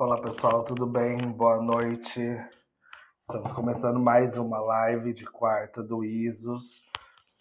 [0.00, 1.18] Olá pessoal, tudo bem?
[1.30, 2.22] Boa noite.
[3.20, 6.82] Estamos começando mais uma live de quarta do ISOS.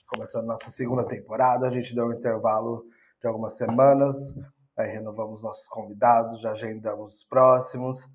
[0.10, 1.66] Começando nossa segunda temporada.
[1.66, 2.84] A gente deu um intervalo
[3.22, 4.14] de algumas semanas.
[4.78, 8.06] Aí renovamos nossos convidados, já agendamos os próximos.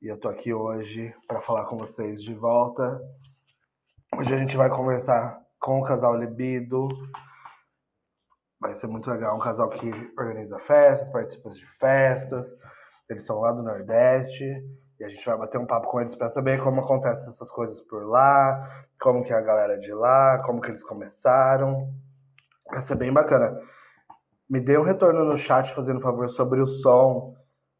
[0.00, 3.02] E eu tô aqui hoje para falar com vocês de volta.
[4.16, 6.86] Hoje a gente vai conversar com o casal Libido.
[8.60, 9.34] Vai ser muito legal.
[9.34, 12.54] Um casal que organiza festas, participa de festas.
[13.10, 14.44] Eles são lá do Nordeste.
[15.00, 17.80] E a gente vai bater um papo com eles para saber como acontecem essas coisas
[17.80, 21.92] por lá, como que é a galera de lá, como que eles começaram.
[22.70, 23.60] Vai ser bem bacana.
[24.48, 27.34] Me dê um retorno no chat fazendo favor sobre o som.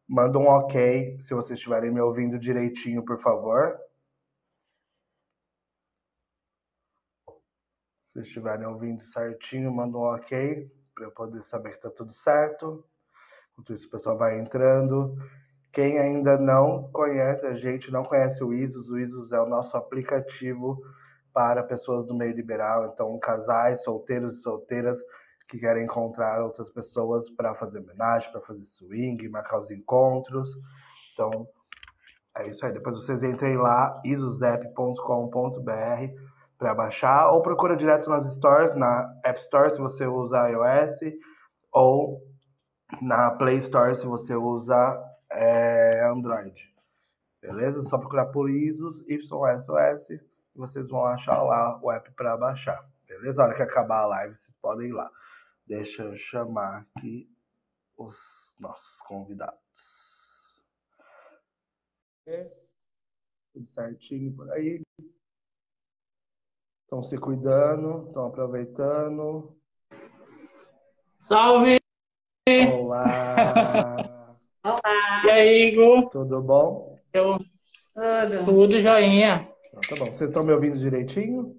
[0.07, 3.79] Manda um ok se vocês estiverem me ouvindo direitinho, por favor.
[8.13, 12.83] Se estiverem ouvindo certinho, manda um ok para eu poder saber que está tudo certo.
[13.69, 15.15] Isso, o pessoal vai entrando.
[15.71, 19.77] Quem ainda não conhece a gente, não conhece o ISOS, o ISOS é o nosso
[19.77, 20.81] aplicativo
[21.33, 25.01] para pessoas do meio liberal, então casais, solteiros e solteiras
[25.47, 30.49] que querem encontrar outras pessoas para fazer homenagem, para fazer swing, marcar os encontros.
[31.13, 31.47] Então,
[32.37, 32.71] é isso aí.
[32.71, 35.01] Depois vocês entrem lá, isozep.com.br
[36.57, 40.99] para baixar, ou procura direto nas stores, na App Store se você usa iOS,
[41.71, 42.21] ou
[42.99, 46.71] na Play Store se você usa é, Android.
[47.41, 47.83] Beleza?
[47.83, 50.21] Só procurar por ISOS, YSOS, e
[50.55, 52.87] vocês vão achar lá o app para baixar.
[53.07, 53.41] Beleza?
[53.41, 55.09] A hora que acabar a live, vocês podem ir lá.
[55.65, 57.29] Deixa eu chamar aqui
[57.97, 58.15] os
[58.59, 59.59] nossos convidados.
[63.53, 64.81] Tudo certinho por aí.
[66.83, 69.57] Estão se cuidando, estão aproveitando.
[71.17, 71.80] Salve!
[72.59, 74.35] Olá!
[74.63, 75.21] Olá!
[75.25, 76.09] E aí, Igor?
[76.09, 76.99] Tudo bom?
[77.13, 78.45] Eu, Tudo?
[78.45, 79.47] tudo joinha.
[79.67, 80.11] Então, tá bom.
[80.11, 81.55] Vocês estão me ouvindo direitinho?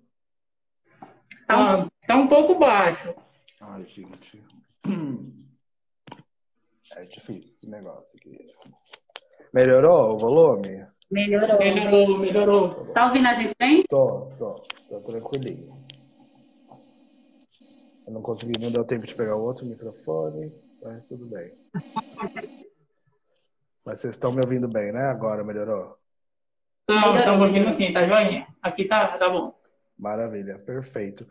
[1.47, 3.15] Tá, tá um pouco baixo.
[3.61, 4.43] Ai, gente.
[6.95, 8.37] É difícil esse negócio aqui.
[9.53, 10.87] Melhorou o volume?
[11.11, 11.59] Melhorou.
[11.59, 12.87] Melhorou, melhorou.
[12.93, 13.83] Tá ouvindo a gente bem?
[13.89, 14.55] Tô, tô.
[14.91, 15.75] Tô tranquilinho.
[18.07, 21.53] Eu não consegui, não deu tempo de pegar o outro microfone, mas tudo bem.
[23.85, 25.07] Mas vocês estão me ouvindo bem, né?
[25.07, 25.97] Agora melhorou?
[26.89, 28.47] Não, ouvindo assim, tá joinha.
[28.61, 29.55] Aqui tá, tá bom.
[29.99, 31.27] Maravilha, perfeito.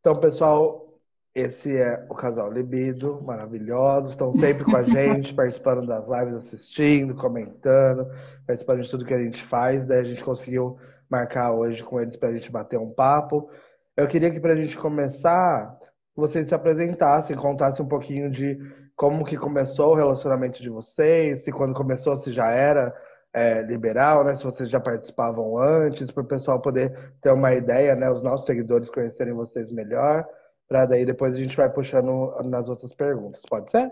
[0.00, 0.92] Então, pessoal,
[1.34, 7.14] esse é o casal Libido, maravilhosos, estão sempre com a gente, participando das lives, assistindo,
[7.14, 8.06] comentando,
[8.46, 9.86] participando de tudo que a gente faz.
[9.86, 13.50] Daí a gente conseguiu marcar hoje com eles para a gente bater um papo.
[13.96, 15.78] Eu queria que para a gente começar,
[16.14, 18.58] vocês se apresentassem, contassem um pouquinho de
[18.96, 22.94] como que começou o relacionamento de vocês, se quando começou se já era
[23.32, 24.34] é, liberal, né?
[24.34, 28.10] Se vocês já participavam antes, para o pessoal poder ter uma ideia, né?
[28.10, 30.26] Os nossos seguidores conhecerem vocês melhor,
[30.68, 33.42] para daí depois a gente vai puxando nas outras perguntas.
[33.48, 33.90] Pode ser?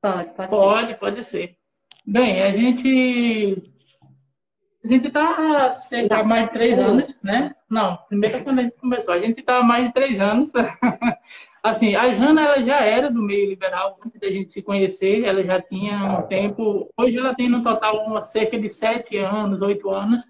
[0.00, 0.56] Pode, pode, ser.
[0.56, 1.56] Pode, pode ser.
[2.06, 3.72] Bem, a gente.
[4.84, 7.52] A gente tá cerca de mais de três anos, né?
[7.68, 9.12] Não, primeiro quando a gente começou.
[9.12, 10.52] A gente tá há mais de três anos.
[11.70, 15.42] Assim, a Jana ela já era do meio liberal antes da gente se conhecer, ela
[15.42, 16.22] já tinha Ah, um tá.
[16.22, 16.88] tempo.
[16.96, 20.22] Hoje ela tem no total uma, cerca de sete anos, oito anos,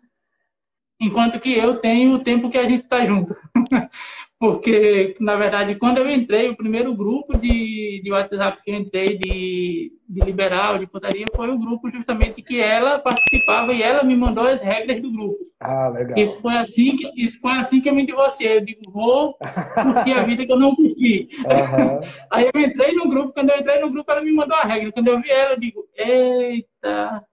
[1.00, 3.36] enquanto que eu tenho o tempo que a gente está junto.
[4.38, 9.16] Porque, na verdade, quando eu entrei, o primeiro grupo de, de WhatsApp que eu entrei
[9.16, 14.14] de, de liberal, de putaria, foi o grupo justamente que ela participava e ela me
[14.14, 15.38] mandou as regras do grupo.
[15.58, 16.18] Ah, legal.
[16.18, 18.58] Isso foi assim que, isso foi assim que eu me divorciei.
[18.58, 19.38] Eu digo, vou
[19.82, 21.28] curtir a vida que eu não curti.
[21.46, 22.00] Aham.
[22.30, 24.92] Aí eu entrei no grupo, quando eu entrei no grupo, ela me mandou a regra.
[24.92, 27.24] Quando eu vi ela, eu digo, eita,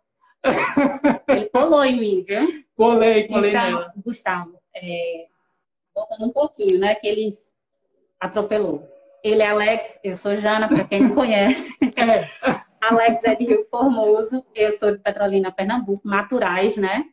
[1.28, 2.63] Ele colou em mim, viu?
[2.75, 3.94] colei, colei Então, nela.
[4.06, 5.25] Gustavo, é,
[5.94, 6.96] voltando um pouquinho, né?
[6.96, 7.38] Que ele
[8.20, 8.90] atropelou.
[9.24, 11.72] Ele é Alex, eu sou Jana, para quem não conhece.
[11.96, 12.28] É,
[12.81, 17.06] Alex é de Rio Formoso, eu sou de Petrolina, Pernambuco, naturais, né?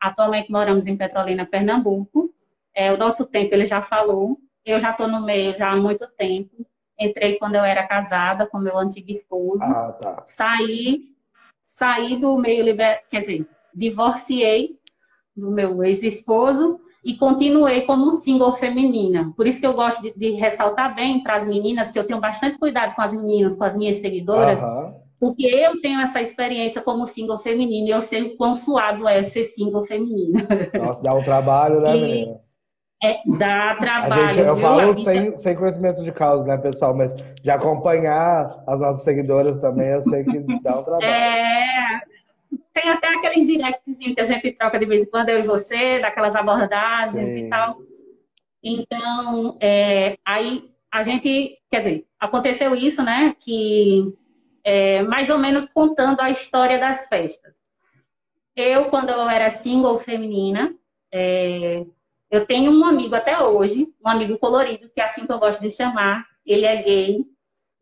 [0.00, 2.32] Atualmente moramos em Petrolina, Pernambuco.
[2.72, 4.38] É, o nosso tempo ele já falou.
[4.64, 6.64] Eu já estou no meio já há muito tempo.
[6.98, 9.62] Entrei quando eu era casada com meu antigo esposo.
[9.62, 10.22] Ah, tá.
[10.26, 11.16] Saí,
[11.62, 14.78] saí do meio liberal, quer dizer, divorciei
[15.34, 19.32] do meu ex-esposo e continuei como single feminina.
[19.34, 22.20] Por isso que eu gosto de, de ressaltar bem para as meninas que eu tenho
[22.20, 24.94] bastante cuidado com as meninas, com as minhas seguidoras, Aham.
[25.18, 29.22] porque eu tenho essa experiência como single feminina e eu sei o quão suado é
[29.22, 30.46] ser single feminina.
[30.78, 32.40] Nossa, dá um trabalho, né, E- menina?
[33.02, 34.32] É, dá trabalho.
[34.34, 34.66] Gente, eu viu?
[34.66, 35.10] falo bicha...
[35.12, 36.94] sem, sem conhecimento de causa, né, pessoal?
[36.94, 41.06] Mas de acompanhar as nossas seguidoras também, eu sei que dá um trabalho.
[41.06, 42.00] É,
[42.80, 45.98] tem até aqueles directs que a gente troca de vez em quando, eu e você,
[45.98, 47.46] daquelas abordagens Sim.
[47.46, 47.78] e tal.
[48.62, 53.34] Então, é, aí a gente, quer dizer, aconteceu isso, né?
[53.38, 54.14] Que
[54.64, 57.54] é, mais ou menos contando a história das festas.
[58.54, 60.74] Eu, quando eu era single feminina,
[61.12, 61.84] é,
[62.30, 65.60] eu tenho um amigo até hoje, um amigo colorido, que é assim que eu gosto
[65.60, 66.26] de chamar.
[66.44, 67.24] Ele é gay,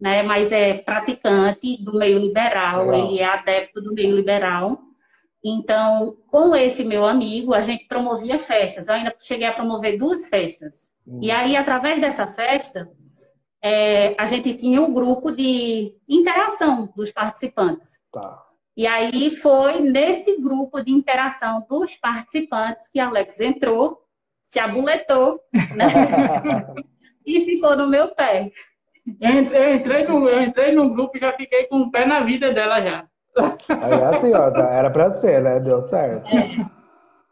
[0.00, 0.22] né?
[0.22, 4.85] Mas é praticante do meio liberal, ele é adepto do meio liberal.
[5.48, 8.88] Então, com esse meu amigo, a gente promovia festas.
[8.88, 10.90] Eu ainda cheguei a promover duas festas.
[11.06, 11.20] Hum.
[11.22, 12.90] E aí, através dessa festa,
[13.62, 18.00] é, a gente tinha um grupo de interação dos participantes.
[18.12, 18.42] Tá.
[18.76, 24.02] E aí foi nesse grupo de interação dos participantes que Alex entrou,
[24.42, 25.38] se abuletou,
[25.76, 25.86] né?
[27.24, 28.50] e ficou no meu pé.
[29.20, 32.52] Eu entrei, no, eu entrei num grupo e já fiquei com o pé na vida
[32.52, 33.08] dela já.
[33.68, 35.60] Aí assim, ó, tá, era pra ser, né?
[35.60, 36.26] Deu certo.
[36.28, 36.76] É.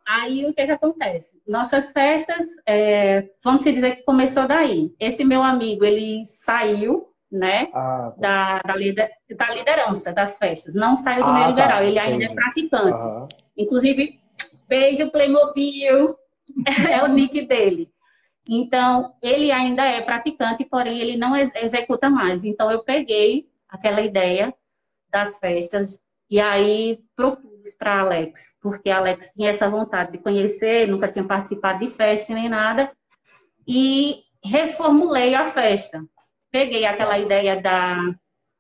[0.07, 1.41] Aí o que que acontece?
[1.49, 4.95] Nossas festas, é, vamos dizer que começou daí.
[5.01, 8.61] Esse meu amigo, ele saiu, né, ah, tá.
[8.61, 10.75] da, da, lider, da, liderança das festas.
[10.75, 11.51] Não saiu do ah, meio tá.
[11.51, 12.93] liberal, ele ainda é praticante.
[12.93, 13.29] Uhum.
[13.57, 14.21] Inclusive,
[14.69, 16.17] beijo Playmobil,
[16.91, 17.91] é o nick dele.
[18.47, 22.45] Então, ele ainda é praticante, porém ele não ex executa mais.
[22.45, 24.55] Então, eu peguei aquela ideia
[25.15, 31.07] das festas e aí propus para Alex, porque Alex tinha essa vontade de conhecer, nunca
[31.07, 32.91] tinha participado de festa nem nada,
[33.67, 36.05] e reformulei a festa.
[36.51, 37.97] Peguei aquela ideia da,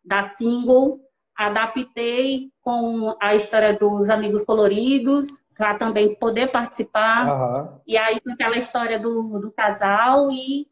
[0.04, 1.00] da single,
[1.36, 5.26] adaptei com a história dos amigos coloridos,
[5.56, 7.26] para também poder participar.
[7.28, 7.80] Uhum.
[7.86, 10.68] E aí com aquela história do, do casal e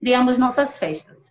[0.00, 1.30] criamos nossas festas.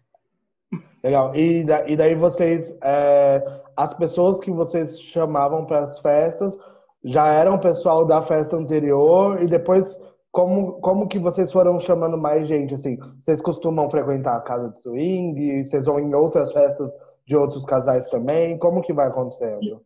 [1.04, 1.34] Legal.
[1.36, 6.54] E, da, e daí vocês, é, as pessoas que vocês chamavam para as festas
[7.02, 9.98] já eram pessoal da festa anterior e depois
[10.34, 12.74] como, como que vocês foram chamando mais gente?
[12.74, 15.66] Assim, vocês costumam frequentar a casa de swing?
[15.66, 16.92] Vocês vão em outras festas
[17.26, 18.58] de outros casais também?
[18.58, 19.82] Como que vai acontecendo?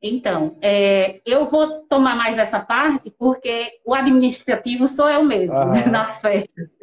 [0.00, 5.86] Então, é, eu vou tomar mais essa parte porque o administrativo sou eu mesmo uhum.
[5.90, 6.78] nas festas.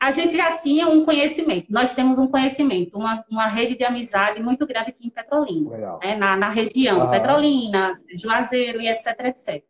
[0.00, 4.40] A gente já tinha um conhecimento, nós temos um conhecimento, uma, uma rede de amizade
[4.40, 7.10] muito grande aqui em Petrolina, né, na, na, região, uhum.
[7.10, 9.64] Petrolina, Juazeiro e etc, etc.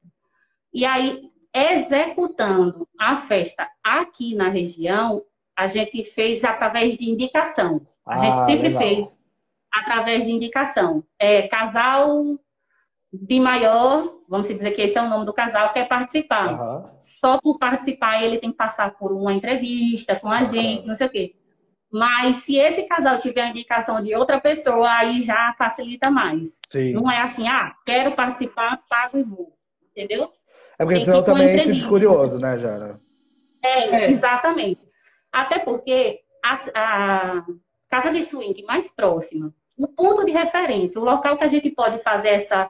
[0.72, 1.22] E aí,
[1.54, 5.22] executando a festa aqui na região,
[5.56, 7.80] a gente fez através de indicação.
[8.06, 8.82] A ah, gente sempre legal.
[8.82, 9.18] fez
[9.72, 11.02] através de indicação.
[11.18, 12.38] É, casal
[13.12, 16.52] de maior, vamos dizer que esse é o nome do casal, quer participar.
[16.52, 16.90] Uhum.
[16.98, 20.44] Só por participar ele tem que passar por uma entrevista com a uhum.
[20.46, 21.34] gente, não sei o quê.
[21.90, 26.58] Mas se esse casal tiver a indicação de outra pessoa, aí já facilita mais.
[26.68, 26.92] Sim.
[26.92, 29.54] Não é assim, ah, quero participar, pago e vou.
[29.90, 30.30] Entendeu?
[30.78, 33.00] É porque senão também é tipo curioso, né, Jara?
[33.64, 34.80] É, é, exatamente.
[35.32, 37.44] Até porque a, a
[37.88, 42.02] casa de swing mais próxima o ponto de referência, o local que a gente pode
[42.02, 42.68] fazer essa,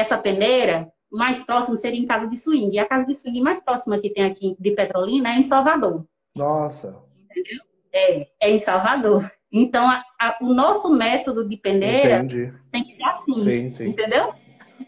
[0.00, 2.74] essa peneira mais próximo seria em casa de swing.
[2.74, 6.04] E a casa de swing mais próxima que tem aqui de Petrolina é em Salvador.
[6.34, 6.96] Nossa.
[7.30, 7.64] Entendeu?
[7.92, 9.30] É, é em Salvador.
[9.50, 12.52] Então, a, a, o nosso método de peneira Entendi.
[12.70, 13.42] tem que ser assim.
[13.42, 13.88] Sim, sim.
[13.88, 14.34] Entendeu?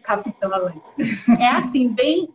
[0.02, 0.80] Capitão Alex.
[1.40, 2.28] É assim, bem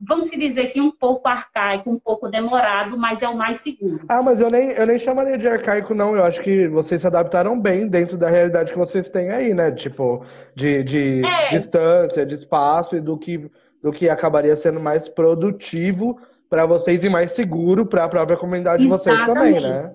[0.00, 4.04] vamos dizer que um pouco arcaico, um pouco demorado, mas é o mais seguro.
[4.08, 6.16] Ah, mas eu nem, eu nem chamaria de arcaico, não.
[6.16, 9.70] Eu acho que vocês se adaptaram bem dentro da realidade que vocês têm aí, né?
[9.72, 10.24] Tipo,
[10.54, 11.50] de, de é.
[11.50, 13.50] distância, de espaço e do que,
[13.82, 18.84] do que acabaria sendo mais produtivo para vocês e mais seguro para a própria comunidade
[18.84, 19.18] Exatamente.
[19.18, 19.94] de vocês também, né?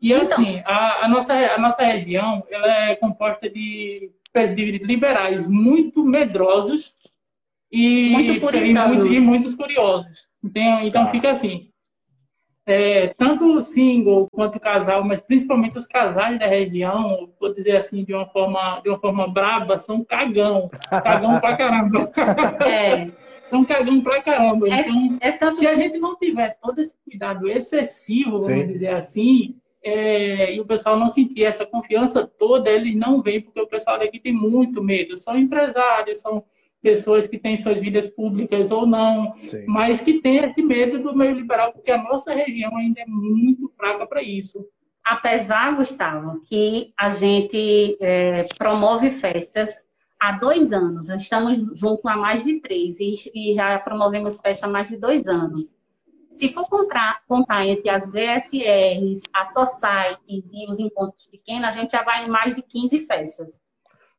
[0.00, 4.10] E então, assim, a, a, nossa, a nossa região ela é composta de,
[4.54, 6.94] de liberais muito medrosos
[7.70, 10.26] e, muito e, muito, e muitos curiosos.
[10.42, 11.10] Então, então tá.
[11.10, 11.68] fica assim.
[12.66, 17.76] É, tanto o single quanto o casal, mas principalmente os casais da região, vou dizer
[17.76, 20.68] assim de uma forma, de uma forma braba, são cagão.
[20.90, 22.12] Cagão pra caramba.
[22.66, 23.10] É.
[23.44, 24.68] São cagão pra caramba.
[24.68, 25.54] É, então, é tanto...
[25.54, 28.66] se a gente não tiver todo esse cuidado excessivo, vamos Sim.
[28.66, 33.58] dizer assim, é, e o pessoal não sentir essa confiança toda, eles não vêm, porque
[33.58, 35.16] o pessoal daqui tem muito medo.
[35.16, 36.44] São empresários, são
[36.82, 39.64] pessoas que têm suas vidas públicas ou não, Sim.
[39.66, 43.72] mas que têm esse medo do meio liberal, porque a nossa região ainda é muito
[43.76, 44.64] fraca para isso.
[45.04, 49.70] Apesar, Gustavo, que a gente é, promove festas
[50.20, 54.68] há dois anos, estamos juntos há mais de três e, e já promovemos festa há
[54.68, 55.76] mais de dois anos.
[56.30, 61.90] Se for contar, contar entre as VSRs, as societies e os encontros pequenos, a gente
[61.90, 63.60] já vai em mais de 15 festas.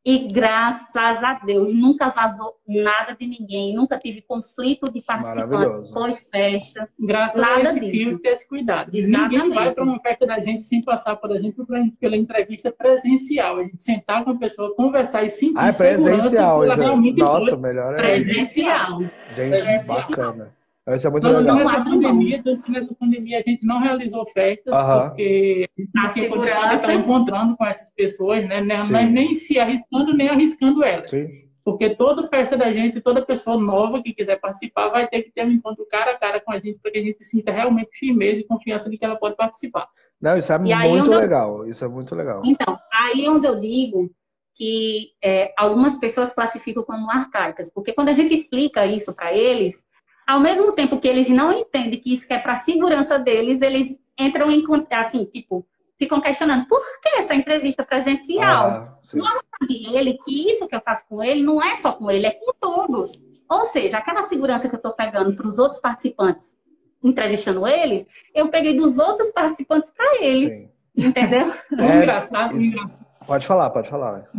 [0.04, 6.88] E graças a Deus, nunca vazou nada de ninguém, nunca tive conflito de participante pós-festa.
[6.98, 7.92] Graças nada a esse disso.
[7.92, 8.90] filtro e esse cuidado.
[8.94, 9.32] Exatamente.
[9.36, 11.66] Ninguém vai para uma festa da gente sem passar, por exemplo,
[12.00, 13.58] pela entrevista presencial.
[13.58, 16.76] A gente sentar com a pessoa, conversar e sentir ah, é presencial, então.
[16.76, 19.00] realmente Nossa, melhor é Presencial.
[19.36, 19.96] Gente, presencial.
[19.96, 20.59] bacana.
[20.88, 21.56] Isso é muito não, legal.
[21.56, 26.46] Nessa pandemia, tanto que nessa pandemia a gente não realizou festas, porque a gente de
[26.74, 28.60] estar encontrando com essas pessoas, né?
[28.60, 31.10] Nem, nem se arriscando, nem arriscando elas.
[31.10, 31.28] Sim.
[31.62, 35.44] Porque toda festa da gente, toda pessoa nova que quiser participar, vai ter que ter
[35.44, 38.40] um encontro cara a cara com a gente, para que a gente sinta realmente firmeza
[38.40, 39.86] e confiança de que ela pode participar.
[40.20, 41.58] Não, isso é e muito legal.
[41.58, 41.70] Eu...
[41.70, 42.42] Isso é muito legal.
[42.44, 44.10] Então, aí onde eu digo
[44.54, 49.82] que é, algumas pessoas classificam como arcaicas, porque quando a gente explica isso para eles,
[50.30, 53.98] ao mesmo tempo que eles não entendem que isso é para a segurança deles, eles
[54.16, 55.66] entram em assim, tipo,
[55.98, 58.66] ficam questionando por que essa entrevista presencial?
[58.66, 62.08] Ah, não sabe ele que isso que eu faço com ele não é só com
[62.08, 63.18] ele, é com todos.
[63.50, 66.56] Ou seja, aquela segurança que eu estou pegando para os outros participantes
[67.02, 70.70] entrevistando ele, eu peguei dos outros participantes para ele.
[70.94, 71.08] Sim.
[71.08, 71.52] Entendeu?
[71.76, 73.06] É, engraçado, engraçado.
[73.26, 74.30] Pode falar, pode falar.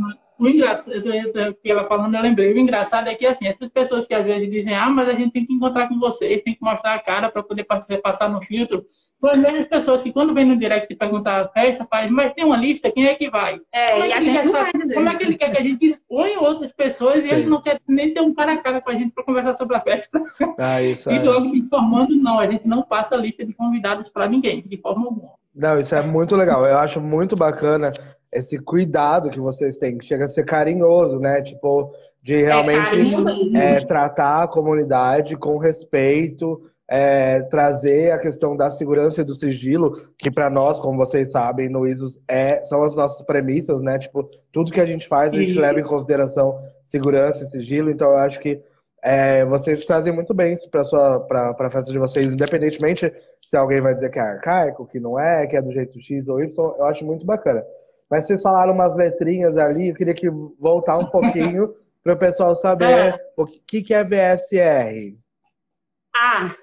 [0.42, 4.14] O engraçado, que ela falando, eu lembrei, o engraçado é que, assim, essas pessoas que
[4.14, 6.96] às vezes dizem, ah, mas a gente tem que encontrar com vocês, tem que mostrar
[6.96, 7.64] a cara para poder
[8.02, 8.84] passar no filtro,
[9.20, 12.44] são as mesmas pessoas que quando vem no direct perguntar a festa, faz, mas tem
[12.44, 13.62] uma lista, quem é que vai?
[13.72, 17.22] É, como, é que, como é que ele quer que a gente exponha outras pessoas
[17.22, 17.28] Sim.
[17.28, 19.54] e ele não quer nem ter um cara a cara com a gente para conversar
[19.54, 20.20] sobre a festa?
[20.58, 21.22] Ah, isso e é.
[21.22, 25.06] logo informando, não, a gente não passa a lista de convidados para ninguém, de forma
[25.06, 25.34] alguma.
[25.54, 26.66] Não, isso é muito legal.
[26.66, 27.94] Eu acho muito bacana
[28.32, 31.42] esse cuidado que vocês têm, que chega a ser carinhoso, né?
[31.42, 38.70] Tipo, de realmente é, é, tratar a comunidade com respeito, é, trazer a questão da
[38.70, 42.96] segurança e do sigilo, que para nós, como vocês sabem, no ISOS é, são as
[42.96, 43.98] nossas premissas, né?
[43.98, 45.60] Tipo, tudo que a gente faz, a gente Isso.
[45.60, 48.62] leva em consideração segurança e sigilo, então eu acho que
[49.04, 53.12] é, vocês trazem muito bem isso para a festa de vocês, independentemente
[53.44, 56.28] se alguém vai dizer que é arcaico, que não é, que é do jeito X
[56.30, 57.64] ou Y, eu acho muito bacana.
[58.12, 62.54] Mas vocês falaram umas letrinhas ali, eu queria que voltar um pouquinho para o pessoal
[62.54, 63.20] saber é.
[63.38, 65.18] o que, que é VSR.
[66.14, 66.54] Ah,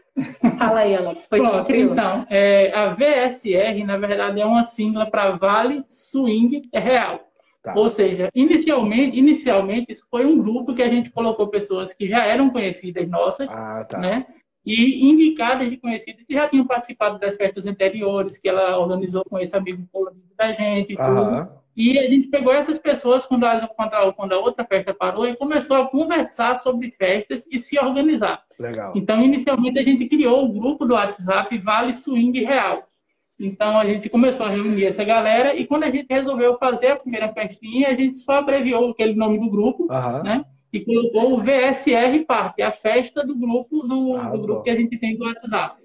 [0.59, 1.27] fala aí, Alex.
[1.27, 7.21] Foi Pronto, então, é, a VSR, na verdade, é uma sigla para Vale Swing Real.
[7.63, 7.75] Tá.
[7.75, 12.27] Ou seja, inicialmente, inicialmente, isso foi um grupo que a gente colocou pessoas que já
[12.27, 13.99] eram conhecidas nossas, ah, tá.
[13.99, 14.27] né?
[14.69, 19.39] E indicadas de conhecidas que já tinham participado das festas anteriores que ela organizou com
[19.39, 19.89] esse amigo
[20.37, 21.15] da gente e uhum.
[21.15, 21.59] tudo.
[21.75, 23.67] E a gente pegou essas pessoas quando a,
[24.15, 28.43] quando a outra festa parou e começou a conversar sobre festas e se organizar.
[28.59, 28.93] Legal.
[28.97, 32.83] Então, inicialmente, a gente criou o grupo do WhatsApp Vale Swing Real.
[33.39, 36.97] Então, a gente começou a reunir essa galera e quando a gente resolveu fazer a
[36.97, 40.23] primeira festinha, a gente só abreviou aquele nome do grupo, uhum.
[40.25, 40.45] né?
[40.73, 44.77] E colocou o VSR Party, a festa do grupo do, ah, do grupo que a
[44.77, 45.83] gente tem do WhatsApp.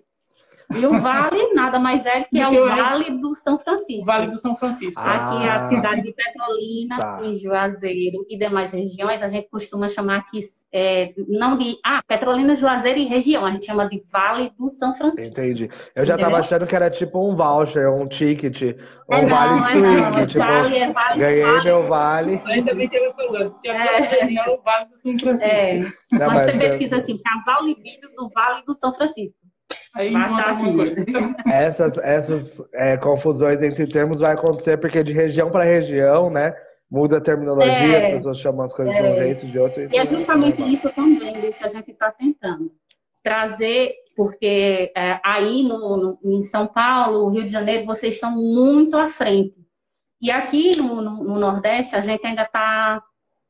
[0.76, 4.06] E o Vale nada mais é que é o Vale do São Francisco.
[4.06, 5.00] Vale do São Francisco.
[5.00, 7.20] Ah, aqui é a cidade de Petrolina tá.
[7.24, 10.42] e Juazeiro e demais regiões, a gente costuma chamar aqui,
[10.74, 11.78] é, não de.
[11.86, 15.28] Ah, Petrolina, Juazeiro e região, a gente chama de Vale do São Francisco.
[15.28, 15.70] Entendi.
[15.96, 18.76] Eu já estava achando que era tipo um voucher, um ticket,
[19.08, 19.86] um é, vale não, swing.
[19.86, 22.42] É não, tipo, vale, é vale, ganhei vale, meu vale.
[22.46, 24.02] Ainda bem que eu falando, a é.
[24.02, 25.46] região é o Vale do São Francisco.
[25.46, 25.80] É.
[26.12, 29.38] Não, Quando você pesquisa assim, casal libido do Vale do São Francisco.
[29.96, 30.96] Aí assim.
[31.46, 36.52] Essas, essas é, confusões entre termos vai acontecer porque de região para região, né?
[36.90, 39.24] Muda a terminologia, é, as pessoas chamam as coisas é, de um é.
[39.24, 39.88] jeito, de outro.
[39.92, 42.72] E é justamente isso também que a gente está tentando.
[43.24, 48.96] Trazer, porque é, aí no, no, em São Paulo, Rio de Janeiro, vocês estão muito
[48.98, 49.64] à frente.
[50.22, 53.04] E aqui no, no, no Nordeste, a gente ainda está,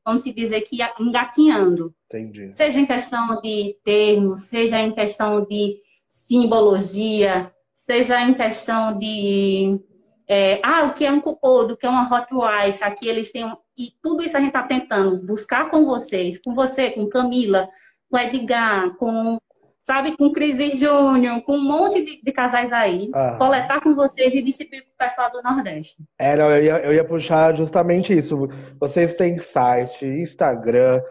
[0.06, 1.94] vamos se dizer que engatinhando.
[2.08, 2.52] Entendi.
[2.54, 9.80] Seja em questão de termos, seja em questão de simbologia, seja em questão de
[10.28, 13.32] é, ah, o que é um cupodo, o que é uma hot wife, aqui eles
[13.32, 17.68] têm e tudo isso a gente está tentando buscar com vocês, com você, com Camila,
[18.10, 19.40] com Edgar, com
[19.80, 23.36] sabe, com Cris Júnior, com um monte de, de casais aí, ah.
[23.38, 25.98] coletar com vocês e distribuir para o pessoal do Nordeste.
[26.18, 28.48] É, não, eu ia, eu ia puxar justamente isso.
[28.80, 31.02] Vocês têm site, Instagram,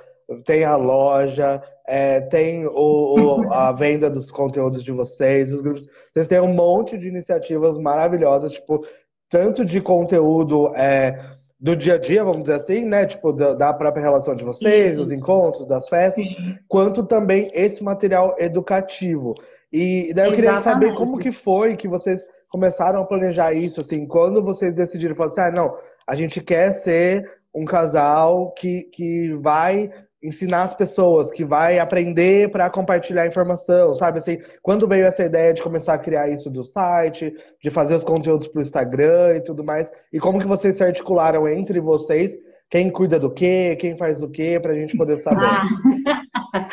[0.47, 5.87] tem a loja, é, tem o, o, a venda dos conteúdos de vocês, os grupos.
[6.13, 8.87] Vocês têm um monte de iniciativas maravilhosas, tipo,
[9.33, 11.19] tanto de conteúdo é,
[11.59, 13.07] do dia a dia, vamos dizer assim, né?
[13.07, 15.03] Tipo, da, da própria relação de vocês, Isso.
[15.03, 16.59] dos encontros, das festas, Sim.
[16.69, 19.33] quanto também esse material educativo.
[19.73, 24.07] E daí eu queria saber como que foi que vocês começaram a planejar isso, assim,
[24.07, 25.75] quando vocês decidiram, falar assim, ah, não,
[26.07, 29.91] a gente quer ser um casal que, que vai
[30.23, 34.19] ensinar as pessoas, que vai aprender para compartilhar informação, sabe?
[34.19, 38.05] Assim, quando veio essa ideia de começar a criar isso do site, de fazer os
[38.05, 42.37] conteúdos para o Instagram e tudo mais, e como que vocês se articularam entre vocês?
[42.71, 43.77] Quem cuida do quê?
[43.81, 44.61] Quem faz o quê?
[44.61, 45.45] Para a gente poder saber.
[45.45, 46.69] Ah.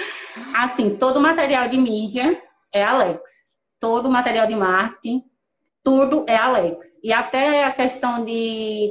[0.65, 2.39] assim, todo material de mídia
[2.71, 3.21] é Alex.
[3.79, 5.23] Todo material de marketing,
[5.83, 6.85] tudo é Alex.
[7.01, 8.89] E até a questão de,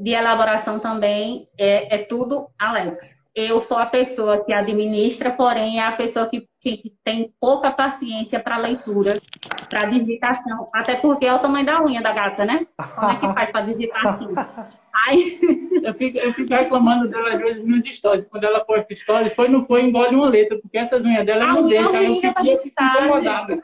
[0.00, 5.82] de elaboração também é, é tudo Alex eu sou a pessoa que administra, porém é
[5.82, 9.20] a pessoa que, que, que tem pouca paciência para leitura,
[9.68, 10.68] para digitação.
[10.72, 12.66] Até porque é o tamanho da unha da gata, né?
[12.94, 14.28] Como é que faz para digitar assim?
[14.94, 15.38] Aí...
[15.82, 18.24] Eu, fico, eu fico reclamando dela às vezes nos stories.
[18.24, 21.66] Quando ela posta stories, foi não foi, engole uma letra, porque essas unhas dela não
[21.66, 21.94] deixam.
[21.94, 23.62] Aí eu fico incomodada.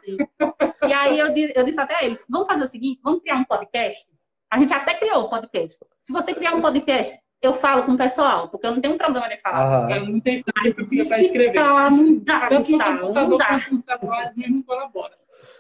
[0.87, 3.45] E aí eu, eu disse até a eles, vamos fazer o seguinte, vamos criar um
[3.45, 4.05] podcast?
[4.51, 5.79] A gente até criou o um podcast.
[6.01, 8.99] Se você criar um podcast, eu falo com o pessoal, porque eu não tenho um
[8.99, 9.85] problema de falar.
[9.85, 9.91] Uhum.
[9.91, 11.53] Eu não tenho escrito para escrever.
[11.55, 12.91] Tá, não dá, Tanto não dá.
[12.93, 15.15] não colabora.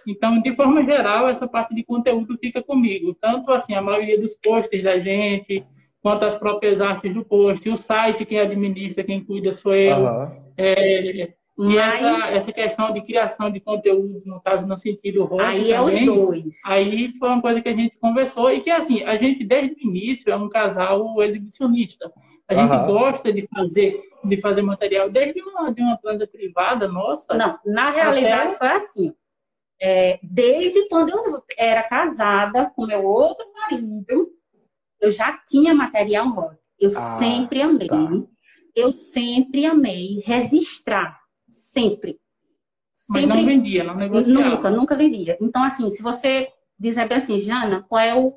[0.06, 3.14] Então, de forma geral, essa parte de conteúdo fica comigo.
[3.14, 5.64] Tanto assim, a maioria dos posts da gente,
[6.02, 9.98] quanto as próprias artes do post, o site, quem administra, quem cuida sou eu.
[9.98, 10.30] Uhum.
[10.56, 11.94] É, e Mas...
[11.94, 16.00] essa, essa questão de criação de conteúdo, no caso, no sentido rock, Aí é os
[16.06, 16.54] dois.
[16.64, 19.88] Aí foi uma coisa que a gente conversou e que, assim, a gente, desde o
[19.88, 22.10] início, é um casal exibicionista.
[22.48, 22.86] A gente uhum.
[22.86, 27.34] gosta de fazer, de fazer material desde uma, de uma planta privada, nossa.
[27.34, 28.58] Não, na realidade até...
[28.58, 29.14] foi assim.
[29.82, 34.30] É, desde quando eu era casada com meu outro marido,
[34.98, 36.56] eu já tinha material rock.
[36.78, 37.86] Eu ah, sempre amei.
[37.86, 38.08] Tá.
[38.74, 41.19] Eu sempre amei registrar
[41.72, 42.18] Sempre.
[43.08, 44.56] Mas Sempre, não vendia, não negociava.
[44.56, 45.36] Nunca, nunca vendia.
[45.40, 46.48] Então, assim, se você
[46.78, 48.32] dizer bem assim, Jana, qual é o,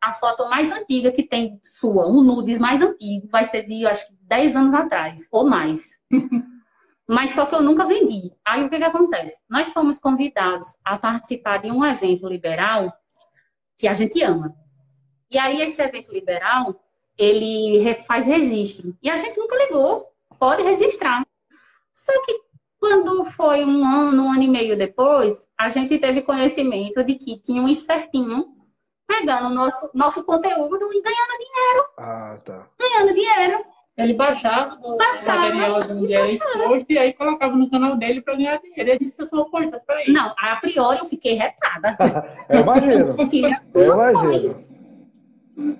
[0.00, 4.06] a foto mais antiga que tem sua, um nudes mais antigo, vai ser de, acho
[4.06, 6.00] que, 10 anos atrás, ou mais.
[7.08, 8.32] Mas só que eu nunca vendi.
[8.44, 9.36] Aí o que, que acontece?
[9.48, 12.92] Nós fomos convidados a participar de um evento liberal
[13.76, 14.56] que a gente ama.
[15.30, 16.80] E aí esse evento liberal,
[17.16, 18.96] ele faz registro.
[19.00, 20.04] E a gente nunca ligou.
[20.36, 21.24] Pode registrar.
[21.92, 22.45] Só que
[22.86, 27.36] quando foi um ano, um ano e meio depois, a gente teve conhecimento de que
[27.36, 28.46] tinha um espertinho
[29.04, 31.84] pegando nosso, nosso conteúdo e ganhando dinheiro.
[31.98, 32.68] Ah, tá.
[32.78, 33.64] Ganhando dinheiro.
[33.96, 38.88] Ele baixava o baixava, material exposto e aí colocava no canal dele para ganhar dinheiro.
[38.88, 40.12] E a gente pensou, poxa, peraí.
[40.12, 41.96] Não, a priori eu fiquei retada.
[42.48, 43.14] eu imagino.
[43.28, 44.64] Filha eu imagino.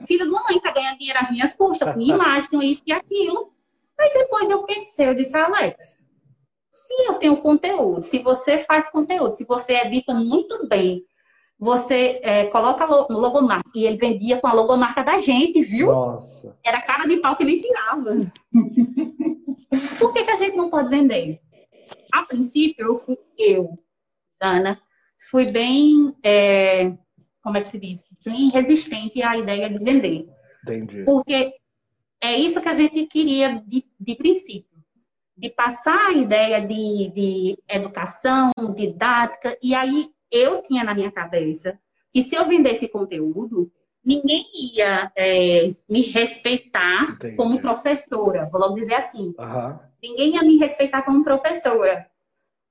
[0.07, 2.83] Filho de uma mãe tá ganhando dinheiro às minhas custas, com minha imagem, com isso
[2.85, 3.53] e aquilo.
[3.97, 5.96] Aí depois eu pensei, eu disse, Alex,
[6.87, 11.05] se eu tenho conteúdo, se você faz conteúdo, se você edita muito bem,
[11.59, 15.89] você é, coloca no logomarca e ele vendia com a logomarca da gente, viu?
[15.89, 16.57] Nossa.
[16.63, 18.13] Era cara de pau que nem tirava.
[19.99, 21.41] Por que, que a gente não pode vender?
[22.13, 23.75] A princípio, eu fui eu,
[24.41, 24.81] Ana,
[25.31, 26.93] fui bem, é,
[27.43, 28.05] como é que se diz?
[28.25, 30.29] Bem resistente à ideia de vender.
[30.63, 31.05] Entendi.
[31.05, 31.53] Porque
[32.21, 34.76] é isso que a gente queria de, de princípio
[35.37, 41.79] de passar a ideia de, de educação, didática, e aí eu tinha na minha cabeça
[42.13, 43.71] que se eu vendesse conteúdo,
[44.05, 47.37] ninguém ia é, me respeitar Entendi.
[47.37, 49.35] como professora, vou logo dizer assim.
[49.39, 49.79] Uhum.
[50.03, 52.07] Ninguém ia me respeitar como professora.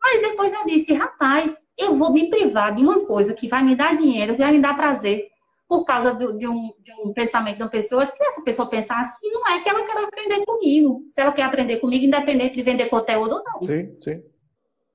[0.01, 3.75] Mas depois eu disse, rapaz, eu vou me privar de uma coisa que vai me
[3.75, 5.27] dar dinheiro, que vai me dar prazer
[5.67, 8.99] por causa do, de, um, de, um, pensamento de uma pessoa, se essa pessoa pensar
[8.99, 11.05] assim, não é que ela quer aprender comigo.
[11.09, 13.59] Se ela quer aprender comigo, independente de vender conteúdo ou não.
[13.61, 14.23] Sim, sim.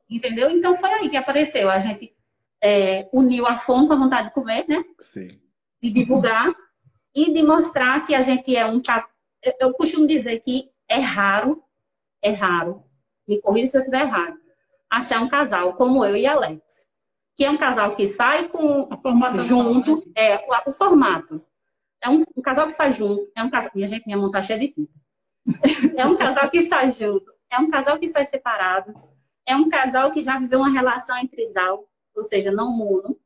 [0.08, 0.50] Entendeu?
[0.50, 1.70] Então foi aí que apareceu.
[1.70, 2.14] A gente
[2.60, 4.84] é, uniu a fome com a vontade de comer, né?
[5.12, 5.40] Sim.
[5.82, 6.54] De divulgar
[7.14, 9.06] e de mostrar que a gente é um caso.
[9.42, 11.62] Eu, eu costumo dizer que é raro,
[12.22, 12.84] é raro,
[13.26, 14.38] me corrija se eu estiver errado,
[14.88, 16.89] achar um casal como eu e Alex
[17.40, 18.86] que é um casal que sai com
[19.46, 20.12] junto, né?
[20.14, 21.42] é o, formato.
[21.98, 23.70] É um, um, casal que sai junto, é um casal.
[23.74, 24.92] Minha gente, minha mão tá cheia de tinta.
[25.96, 28.92] é um casal que sai junto, é um casal que sai separado,
[29.46, 33.18] é um casal que já viveu uma relação entre trisal, ou seja, não mono.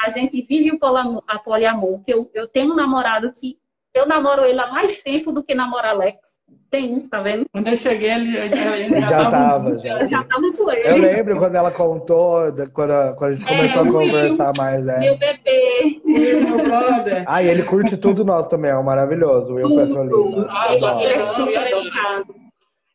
[0.00, 3.60] A gente vive o poliamor, a poliamor, que eu, eu tenho um namorado que
[3.92, 6.27] eu namoro ele há mais tempo do que namoro Alex.
[6.70, 7.46] Tem isso, tá vendo?
[7.50, 9.78] Quando eu cheguei, ele, ele já, já tava.
[9.78, 10.88] Já, já tava com ele.
[10.88, 14.86] Eu lembro quando ela contou, quando, quando a gente começou é, a conversar mais.
[14.86, 14.98] É.
[14.98, 16.00] Meu bebê.
[16.04, 17.24] meu brother.
[17.26, 19.54] Ah, e ele curte tudo nosso também, é um maravilhoso.
[19.54, 20.46] Will.
[20.50, 22.34] Ah, ele, ele é super educado.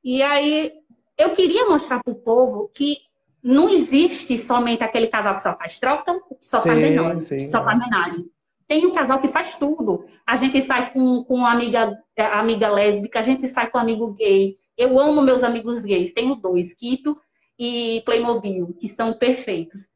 [0.04, 0.72] E aí,
[1.18, 2.98] eu queria mostrar pro povo que
[3.44, 7.60] não existe somente aquele casal que só faz troca, que só faz menor, sim, só
[7.60, 7.64] é.
[7.64, 8.26] faz homenagem.
[8.74, 10.04] Tem um casal que faz tudo.
[10.26, 14.58] A gente sai com, com amiga, amiga lésbica, a gente sai com amigo gay.
[14.76, 16.12] Eu amo meus amigos gays.
[16.12, 17.16] Tenho dois, Quito
[17.60, 19.88] e Playmobil, que são perfeitos.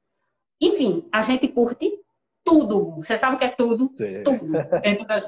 [0.61, 1.91] Enfim, a gente curte
[2.45, 2.91] tudo.
[2.97, 3.89] Você sabe o que é tudo?
[3.95, 4.21] Sim.
[4.23, 4.51] Tudo.
[5.07, 5.25] Das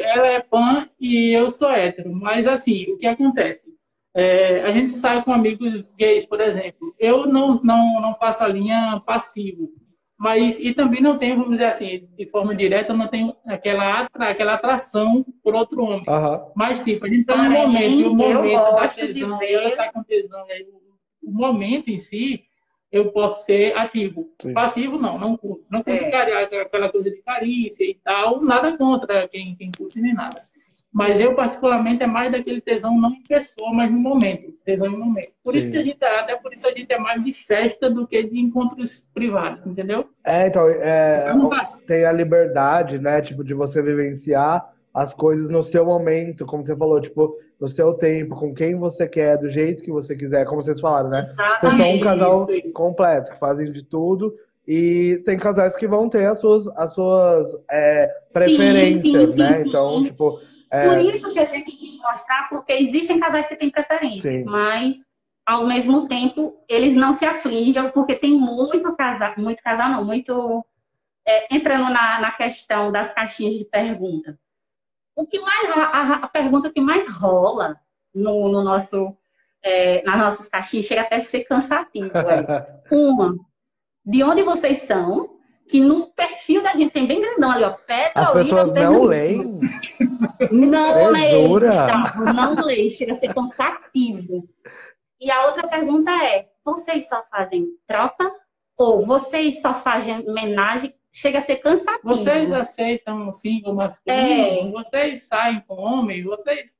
[0.00, 2.14] ela é pan e eu sou hétero.
[2.14, 3.66] Mas assim, o que acontece?
[4.14, 6.94] É, a gente sai com amigos gays, por exemplo.
[6.96, 9.81] Eu não, não, não faço a linha passivo.
[10.22, 14.54] Mas, e também não tenho, vamos dizer assim, de forma direta, não tenho aquela, aquela
[14.54, 16.04] atração por outro homem.
[16.06, 16.52] Uhum.
[16.54, 20.46] Mas, tipo, a gente tá no momento, o momento da tesão, ela tá com tesão,
[21.24, 22.44] o momento em si,
[22.92, 24.30] eu posso ser ativo.
[24.40, 24.52] Sim.
[24.52, 25.64] Passivo, não, não curto.
[25.68, 26.60] Não curto é.
[26.60, 30.44] aquela coisa de carícia e tal, nada contra quem, quem curte nem nada.
[30.92, 34.52] Mas eu, particularmente, é mais daquele tesão não em pessoa, mas no momento.
[34.62, 35.32] Tesão em momento.
[35.42, 35.58] Por Sim.
[35.58, 38.22] isso que a gente, até por isso a gente é mais de festa do que
[38.22, 40.06] de encontros privados, entendeu?
[40.24, 41.32] É, então, é,
[41.86, 46.76] tem a liberdade, né, tipo, de você vivenciar as coisas no seu momento, como você
[46.76, 50.60] falou, tipo, no seu tempo, com quem você quer, do jeito que você quiser, como
[50.60, 51.20] vocês falaram, né?
[51.20, 51.60] Exatamente.
[51.60, 52.72] Vocês são um casal isso.
[52.72, 54.34] completo, que fazem de tudo.
[54.68, 59.62] E tem casais que vão ter as suas, as suas é, preferências, sim, sim, né?
[59.62, 60.38] Sim, então, tipo.
[60.72, 60.88] É...
[60.88, 64.96] Por isso que a gente quis mostrar, porque existem casais que têm preferências, mas
[65.44, 70.64] ao mesmo tempo eles não se afligem, porque tem muito casal, muito casal não, muito
[71.26, 74.38] é, entrando na, na questão das caixinhas de pergunta
[75.14, 77.76] o que mais a, a pergunta que mais rola
[78.14, 79.16] no, no nosso
[79.62, 82.10] é, nas nossas caixinhas chega até a ser cansativo.
[82.16, 82.66] É.
[82.90, 83.36] Uma,
[84.04, 85.30] de onde vocês são?
[85.68, 87.70] Que no perfil da gente tem bem grandão ali, ó.
[87.70, 89.60] Petrolina, As pessoas não leem.
[90.50, 92.90] Não leem, Gustavo, não leem.
[92.90, 94.48] Chega a ser cansativo.
[95.20, 98.32] E a outra pergunta é: vocês só fazem tropa?
[98.76, 102.08] Ou vocês só fazem homenagem chega a ser cansativo.
[102.08, 104.22] Vocês aceitam o single masculino?
[104.22, 104.70] É.
[104.70, 106.22] Vocês saem com homem?
[106.24, 106.72] Vocês.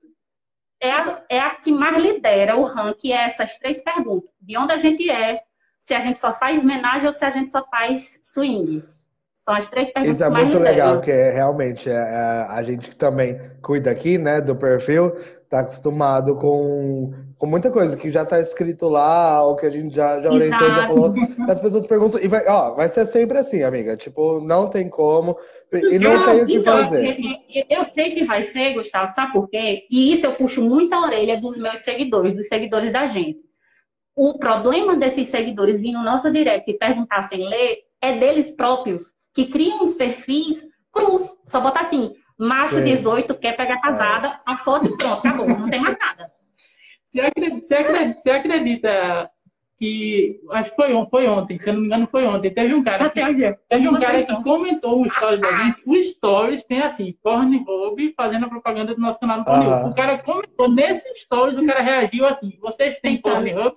[0.80, 4.28] É a, é a que mais lidera o ranking, é essas três perguntas.
[4.40, 5.44] De onde a gente é,
[5.78, 8.82] se a gente só faz homenagem ou se a gente só faz swing.
[9.44, 12.96] São as três perguntas Isso é muito legal, porque realmente é, é, a gente que
[12.96, 15.16] também cuida aqui, né, do perfil,
[15.50, 19.94] tá acostumado com, com muita coisa que já tá escrito lá, ou que a gente
[19.94, 21.14] já, já orientou, já falou.
[21.48, 23.96] As pessoas perguntam, e vai, ó, vai ser sempre assim, amiga.
[23.96, 25.36] Tipo, não tem como,
[25.72, 27.16] e não, tem o que então, fazer.
[27.68, 29.86] Eu sei que vai ser, Gustavo, sabe por quê?
[29.90, 33.40] E isso eu puxo muito a orelha dos meus seguidores, dos seguidores da gente.
[34.14, 39.12] O problema desses seguidores vir no nosso direct e perguntar sem ler é deles próprios,
[39.34, 41.28] que criam os perfis cruz.
[41.46, 42.84] Só botar assim, Macho Sim.
[42.84, 46.30] 18 quer pegar casada, a foto e pronto, acabou, não tem mais nada.
[47.04, 49.30] Você acredita, você acredita, você acredita
[49.78, 50.40] que.
[50.50, 52.50] Acho que foi, foi ontem, se eu não me engano, foi ontem.
[52.50, 53.20] Teve um cara, que,
[53.68, 55.82] teve um cara que comentou o stories da gente.
[55.86, 59.90] O stories tem assim, Pornhub fazendo a propaganda do nosso canal no Pornhub.
[59.90, 63.74] O cara comentou nesse stories, o cara reagiu assim: vocês têm Pornhub?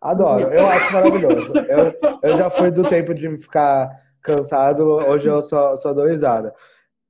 [0.00, 1.52] Adoro, eu acho maravilhoso.
[1.56, 3.90] Eu, eu já fui do tempo de ficar
[4.22, 6.54] cansado, hoje eu só, só dou risada.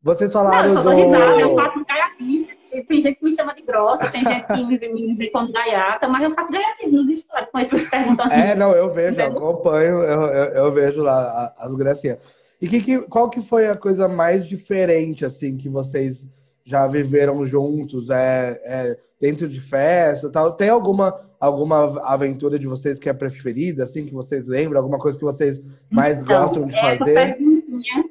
[0.02, 1.10] Vocês falaram não, eu do...
[1.12, 2.58] risada, eu faço gaiatice.
[2.86, 6.06] Tem gente que me chama de grossa, tem gente que me, me vê como gaiata,
[6.06, 8.40] mas eu faço gaiatice nos stories com essas perguntas assim.
[8.40, 12.18] É, não, eu vejo, eu acompanho, eu, eu, eu, vejo lá as gracinhas.
[12.60, 16.24] E que, que, qual que foi a coisa mais diferente, assim, que vocês
[16.64, 18.10] já viveram juntos?
[18.10, 20.52] É, é dentro de festa tal?
[20.52, 24.80] Tem alguma, alguma aventura de vocês que é preferida, assim, que vocês lembram?
[24.80, 27.16] Alguma coisa que vocês mais então, gostam de fazer?
[27.16, 28.04] Essa perguntinha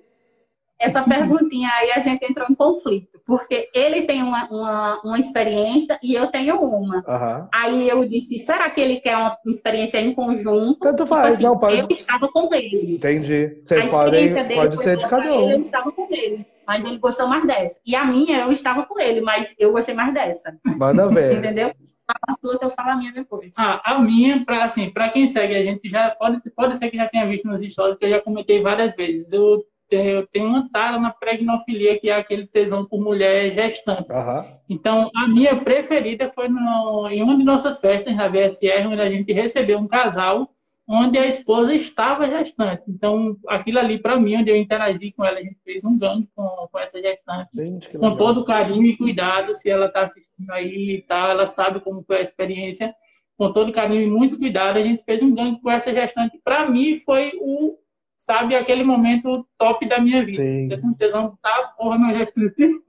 [0.80, 6.00] essa perguntinha aí a gente entrou em conflito, porque ele tem uma, uma, uma experiência
[6.04, 6.98] e eu tenho uma.
[6.98, 7.48] Uhum.
[7.52, 10.80] Aí eu disse, será que ele quer uma experiência em conjunto?
[10.80, 11.80] Tanto tipo faz, assim, não, pode...
[11.80, 12.96] Eu estava com ele.
[12.96, 13.58] Entendi.
[13.64, 15.42] Você a podem, dele pode ser de cada um.
[15.42, 17.76] Ele, eu estava com ele, mas ele gostou mais dessa.
[17.84, 20.56] E a minha, eu estava com ele, mas eu gostei mais dessa.
[20.64, 21.38] Manda ver.
[21.40, 21.74] Entendeu?
[22.08, 23.54] A sua, eu falo a minha depois.
[23.58, 26.98] Ah, a minha, pra, assim, pra quem segue, a gente já pode, pode ser que
[26.98, 29.28] já tenha visto nos stories, que eu já comentei várias vezes.
[29.32, 34.12] Eu eu tenho uma tara na pregnofilia, que é aquele tesão por mulher gestante.
[34.12, 34.44] Uhum.
[34.70, 39.10] Então, a minha preferida foi no, em uma de nossas festas na VSR, onde a
[39.10, 40.50] gente recebeu um casal
[40.88, 42.84] onde a esposa estava gestante.
[42.88, 46.26] Então, aquilo ali, para mim, onde eu interagi com ela, a gente fez um ganho
[46.34, 47.50] com, com essa gestante.
[47.54, 51.82] Gente, com todo carinho e cuidado, se ela está assistindo aí e tal, ela sabe
[51.82, 52.96] como foi a experiência.
[53.38, 56.40] Com todo carinho e muito cuidado, a gente fez um ganho com essa gestante.
[56.44, 57.78] Para mim, foi o
[58.16, 60.44] sabe, aquele momento top da minha vida.
[60.44, 60.72] Sim.
[60.72, 62.34] Eu tenho tesão, tá, porra, meu jeito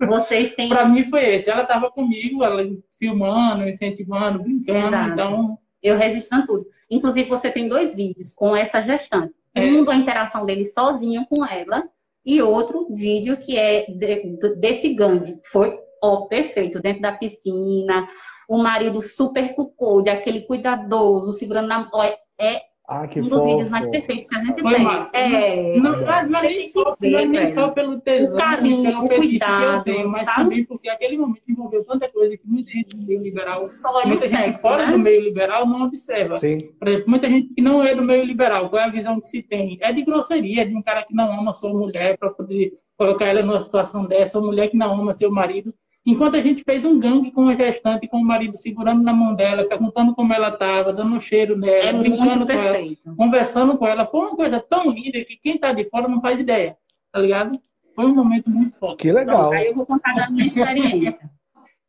[0.01, 0.71] Vocês têm...
[0.71, 1.51] Pra mim foi esse.
[1.51, 2.65] Ela tava comigo, ela
[2.99, 4.89] filmando, incentivando, brincando.
[4.89, 5.13] Exato.
[5.13, 6.67] Então, Eu registrando tudo.
[6.91, 9.35] Inclusive, você tem dois vídeos com essa gestante.
[9.55, 9.65] É.
[9.65, 11.89] Um da interação dele sozinho com ela
[12.25, 15.41] e outro vídeo que é de, desse gangue.
[15.45, 18.09] Foi ó, perfeito, dentro da piscina,
[18.49, 21.89] o marido super cucou, aquele cuidadoso, segurando na.
[21.93, 22.03] Ó,
[22.39, 24.83] é ah, um dos vídeos mais perfeitos que a gente Foi tem.
[24.83, 25.15] Massa.
[25.15, 28.39] É, não, não, não, é nem, só, ver, não é nem só pelo tesão, o
[28.39, 30.43] carinho, pelo o cuidado, que eu tenho, mas sabe?
[30.43, 34.27] também porque aquele momento envolveu tanta coisa que muita gente do meio liberal, Só muita
[34.27, 34.93] gente sexo, fora né?
[34.93, 36.39] do meio liberal não observa.
[36.39, 36.71] Sim.
[36.79, 39.29] Por exemplo, muita gente que não é do meio liberal, qual é a visão que
[39.29, 39.77] se tem?
[39.83, 43.43] É de grosseria, de um cara que não ama sua mulher para poder colocar ela
[43.43, 45.75] numa situação dessa, ou mulher que não ama seu marido.
[46.07, 49.35] Enquanto a gente fez um gangue com a gestante, com o marido segurando na mão
[49.35, 52.79] dela, perguntando como ela estava, dando um cheiro nela, É brincando com ela,
[53.17, 54.07] conversando com ela.
[54.07, 56.79] Foi uma coisa tão linda que quem tá de fora não faz ideia,
[57.13, 57.61] tá ligado?
[57.95, 59.03] Foi um momento muito forte.
[59.03, 59.49] Que legal.
[59.49, 61.31] Pronto, aí eu vou contar da minha experiência.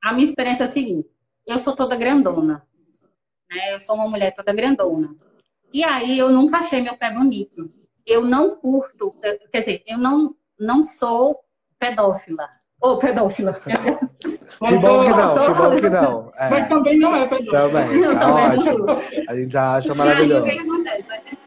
[0.01, 1.07] A minha experiência é a seguinte:
[1.47, 2.63] eu sou toda grandona,
[3.49, 3.73] né?
[3.73, 5.15] Eu sou uma mulher toda grandona.
[5.71, 7.71] E aí eu nunca achei meu pé bonito.
[8.05, 9.15] Eu não curto,
[9.51, 11.39] quer dizer, eu não, não sou
[11.77, 12.49] pedófila.
[12.81, 13.53] Ou pedófila.
[13.53, 16.31] Que bom que não, que bom que não.
[16.35, 17.51] É, Mas também não é pedófilo.
[17.51, 18.85] também, tá ótimo.
[19.27, 20.43] A gente já acha E aí o maravilhoso.
[20.45, 21.11] que acontece?
[21.11, 21.37] A gente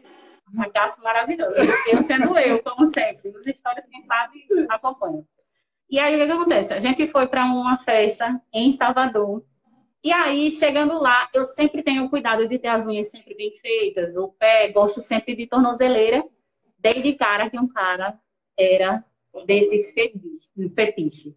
[0.55, 1.55] eu acho maravilhoso.
[1.91, 3.29] Eu sendo eu, como sempre.
[3.35, 5.25] As histórias, quem sabe, acompanham.
[5.89, 6.73] E aí o que que acontece?
[6.73, 9.43] A gente foi para uma festa em Salvador.
[10.03, 14.15] E aí, chegando lá, eu sempre tenho cuidado de ter as unhas sempre bem feitas,
[14.17, 16.23] o pé, gosto sempre de tornozeleira.
[16.77, 18.19] Dei de cara que um cara
[18.57, 19.03] era
[19.45, 19.93] desse
[20.75, 21.35] fetiche.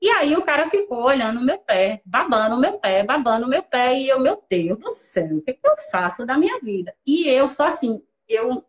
[0.00, 3.48] E aí o cara ficou olhando o meu pé, babando o meu pé, babando o
[3.48, 6.60] meu pé, e eu, meu Deus do céu, o que, que eu faço da minha
[6.60, 6.94] vida?
[7.04, 8.64] E eu sou assim, eu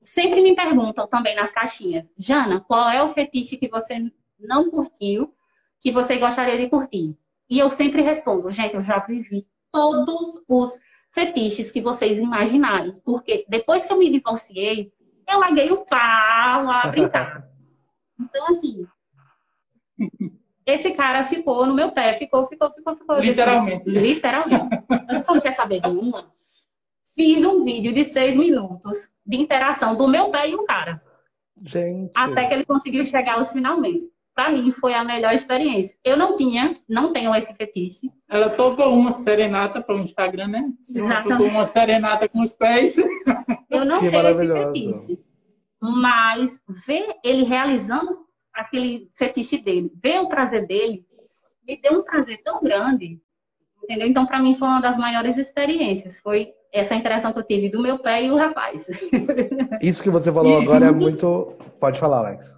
[0.00, 5.34] sempre me perguntam também nas caixinhas, Jana, qual é o fetiche que você não curtiu,
[5.80, 7.14] que você gostaria de curtir?
[7.48, 10.78] E eu sempre respondo, gente, eu já vivi todos os
[11.12, 14.92] fetiches que vocês imaginarem, porque depois que eu me divorciei,
[15.28, 17.48] eu larguei o pau a brincar.
[18.20, 18.86] Então, assim,
[20.66, 23.16] esse cara ficou no meu pé, ficou, ficou, ficou, ficou.
[23.16, 23.88] Eu disse, Literalmente.
[23.88, 24.84] Literalmente.
[25.10, 26.32] Eu só não quer saber de uma.
[27.14, 31.02] Fiz um vídeo de seis minutos de interação do meu pé e o cara.
[31.62, 32.10] Gente.
[32.14, 34.12] Até que ele conseguiu chegar aos finalmente.
[34.34, 35.96] Pra mim, foi a melhor experiência.
[36.02, 38.10] Eu não tinha, não tenho esse fetiche.
[38.28, 40.72] Ela tocou uma serenata para o Instagram, né?
[40.92, 41.38] Ela Exatamente.
[41.38, 42.96] Tocou uma serenata com os pés.
[43.70, 45.18] Eu não Que tenho esse fetiche.
[45.80, 51.04] Mas ver ele realizando aquele fetiche dele, ver o prazer dele,
[51.66, 53.20] me deu um prazer tão grande.
[53.82, 54.06] Entendeu?
[54.08, 56.18] Então, pra mim, foi uma das maiores experiências.
[56.20, 58.86] Foi essa interação que eu tive do meu pé e o rapaz.
[59.82, 61.52] Isso que você falou E agora é juntos- muito.
[61.78, 62.50] Pode falar, Alex.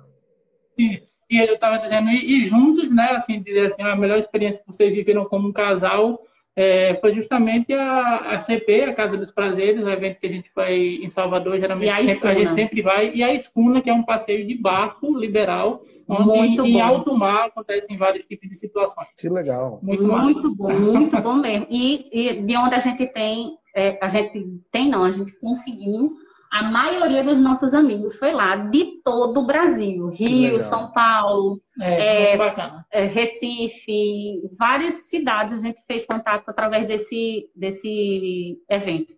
[0.79, 3.11] E, e eu estava dizendo, e, e juntos, né?
[3.13, 6.21] Assim, dizer assim, a melhor experiência que vocês viveram como um casal
[6.57, 10.51] é, foi justamente a, a CP, a Casa dos Prazeres, o evento que a gente
[10.51, 13.93] foi em Salvador, geralmente a sempre, a gente sempre vai, e a Escuna, que é
[13.93, 16.83] um passeio de barco liberal, onde Muito em bom.
[16.83, 19.09] alto mar acontecem vários tipos de situações.
[19.19, 19.81] Que legal.
[19.83, 20.03] Muito.
[20.03, 21.67] Muito bom, muito bom mesmo.
[21.69, 26.17] E, e de onde a gente tem, é, a gente tem não, a gente conseguiu.
[26.59, 30.09] A maioria dos nossos amigos foi lá, de todo o Brasil.
[30.09, 30.61] Rio.
[30.63, 32.87] São Paulo, É, É, bacana.
[32.91, 39.13] é, Recife, várias cidades a gente fez contato através desse, desse evento.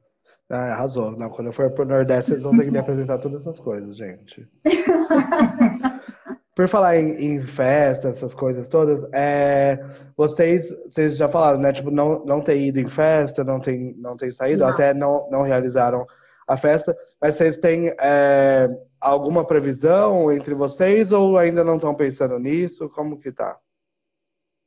[0.51, 1.13] Ah, arrasou.
[1.13, 3.97] Não, quando eu for pro Nordeste, vocês vão ter que me apresentar todas essas coisas,
[3.97, 4.49] gente.
[6.57, 9.79] Por falar em, em festa, essas coisas todas, é,
[10.17, 11.73] vocês, vocês já falaram, né?
[11.73, 14.71] Tipo, não, não ter ido em festa, não tem, não tem saído, Não.
[14.71, 16.05] até não, não realizaram
[16.49, 22.39] a festa, mas vocês têm é, alguma previsão entre vocês ou ainda não estão pensando
[22.39, 22.89] nisso?
[22.89, 23.59] Como que tá?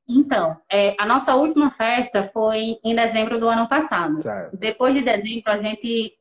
[0.07, 4.21] Então, é, a nossa última festa foi em dezembro do ano passado.
[4.21, 4.57] Certo.
[4.57, 6.13] Depois de dezembro, a gente,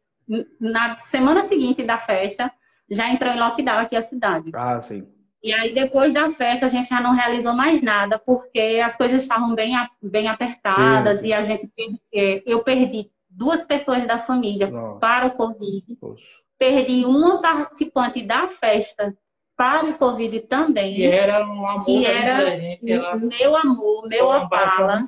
[0.60, 2.50] na semana seguinte da festa,
[2.88, 4.50] já entrou em lockdown aqui a cidade.
[4.54, 5.06] Ah, sim.
[5.42, 9.22] E aí, depois da festa, a gente já não realizou mais nada, porque as coisas
[9.22, 11.28] estavam bem, bem apertadas Sim, sim.
[11.28, 11.72] e a gente,
[12.14, 15.96] é, eu perdi duas pessoas da família Nossa, para o Covid.
[16.00, 16.24] poxa.
[16.58, 19.16] Perdi uma participante da festa
[19.56, 20.96] para o Covid também.
[20.96, 22.54] Que era um amor Que era.
[22.86, 25.04] Ela Meu amor, meu opala.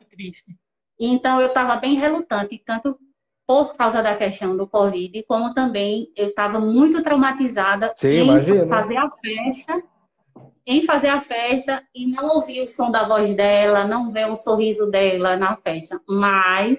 [0.98, 2.98] Então eu estava bem relutante, tanto
[3.46, 8.66] por causa da questão do Covid, como também eu estava muito traumatizada Sim, em imagino.
[8.66, 9.82] fazer a festa,
[10.66, 14.36] em fazer a festa e não ouvir o som da voz dela, não ver o
[14.36, 16.00] sorriso dela na festa.
[16.08, 16.78] Mas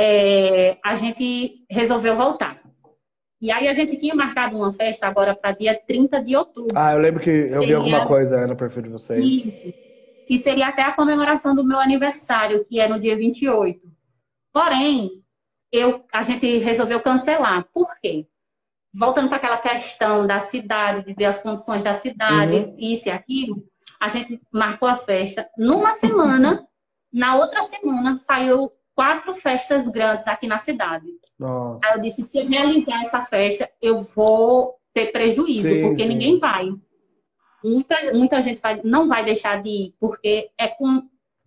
[0.00, 2.60] é, a gente resolveu voltar.
[3.40, 6.72] E aí a gente tinha marcado uma festa agora para dia 30 de outubro.
[6.74, 9.18] Ah, eu lembro que eu vi Seria- alguma coisa no perfil de vocês.
[9.18, 9.74] Isso.
[10.26, 13.80] Que seria até a comemoração do meu aniversário, que é no dia 28.
[14.52, 15.22] Porém,
[15.72, 17.66] eu, a gente resolveu cancelar.
[17.72, 18.26] Por quê?
[18.94, 22.76] Voltando para aquela questão da cidade, de ver as condições da cidade, uhum.
[22.78, 23.64] isso e aquilo,
[24.00, 25.48] a gente marcou a festa.
[25.56, 26.66] Numa semana,
[27.12, 31.06] na outra semana, saiu quatro festas grandes aqui na cidade.
[31.38, 31.80] Nossa.
[31.84, 36.08] Aí eu disse, se eu realizar essa festa, eu vou ter prejuízo, sim, porque sim.
[36.08, 36.68] ninguém vai.
[37.62, 41.02] Muita, muita gente vai, não vai deixar de ir, porque é com.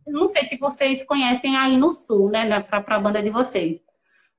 [0.06, 2.60] Não sei se vocês conhecem aí no sul, né?
[2.62, 3.82] Para a banda de vocês.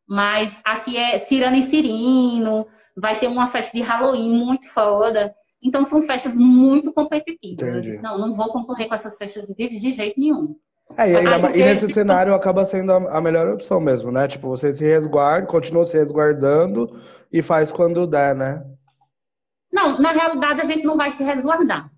[0.06, 5.34] Mas aqui é Cirano e Cirino, vai ter uma festa de Halloween muito foda.
[5.62, 7.68] Então são festas muito competitivas.
[7.68, 8.02] Entendi.
[8.02, 10.56] Não, não vou concorrer com essas festas de, de jeito nenhum.
[10.96, 14.28] É, e, ainda, e nesse tipo, cenário acaba sendo a, a, melhor opção mesmo, né?
[14.28, 17.00] Tipo, você se resguarda, continua se resguardando
[17.32, 18.64] e faz quando der, né?
[19.72, 21.90] Não, na realidade a gente não vai se resguardar.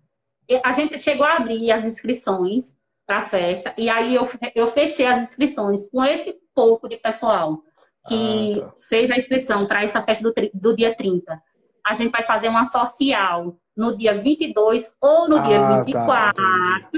[0.65, 2.75] A gente chegou a abrir as inscrições
[3.07, 7.61] para a festa e aí eu, eu fechei as inscrições com esse pouco de pessoal
[8.09, 8.73] que ah, tá.
[8.89, 11.41] fez a inscrição para essa festa do, do dia 30.
[11.85, 16.89] A gente vai fazer uma social no dia 22 ou no ah, dia 24, tá,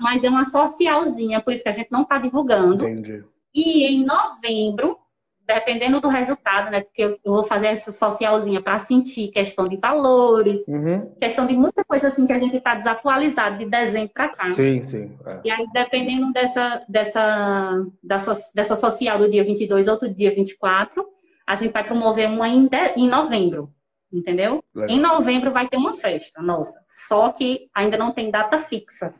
[0.00, 2.88] mas é uma socialzinha, por isso que a gente não está divulgando.
[2.88, 3.24] Entendi.
[3.54, 4.98] E em novembro
[5.54, 6.82] dependendo do resultado, né?
[6.82, 11.12] Porque eu vou fazer essa socialzinha para sentir questão de valores, uhum.
[11.20, 14.50] questão de muita coisa assim que a gente está desatualizado de dezembro para cá.
[14.52, 15.18] Sim, sim.
[15.26, 15.40] É.
[15.44, 21.04] E aí, dependendo dessa, dessa, dessa, dessa social do dia 22 ou do dia 24,
[21.46, 23.72] a gente vai promover uma em, de, em novembro.
[24.12, 24.62] Entendeu?
[24.74, 24.96] Legal.
[24.96, 26.80] Em novembro vai ter uma festa, nossa.
[27.08, 29.14] Só que ainda não tem data fixa.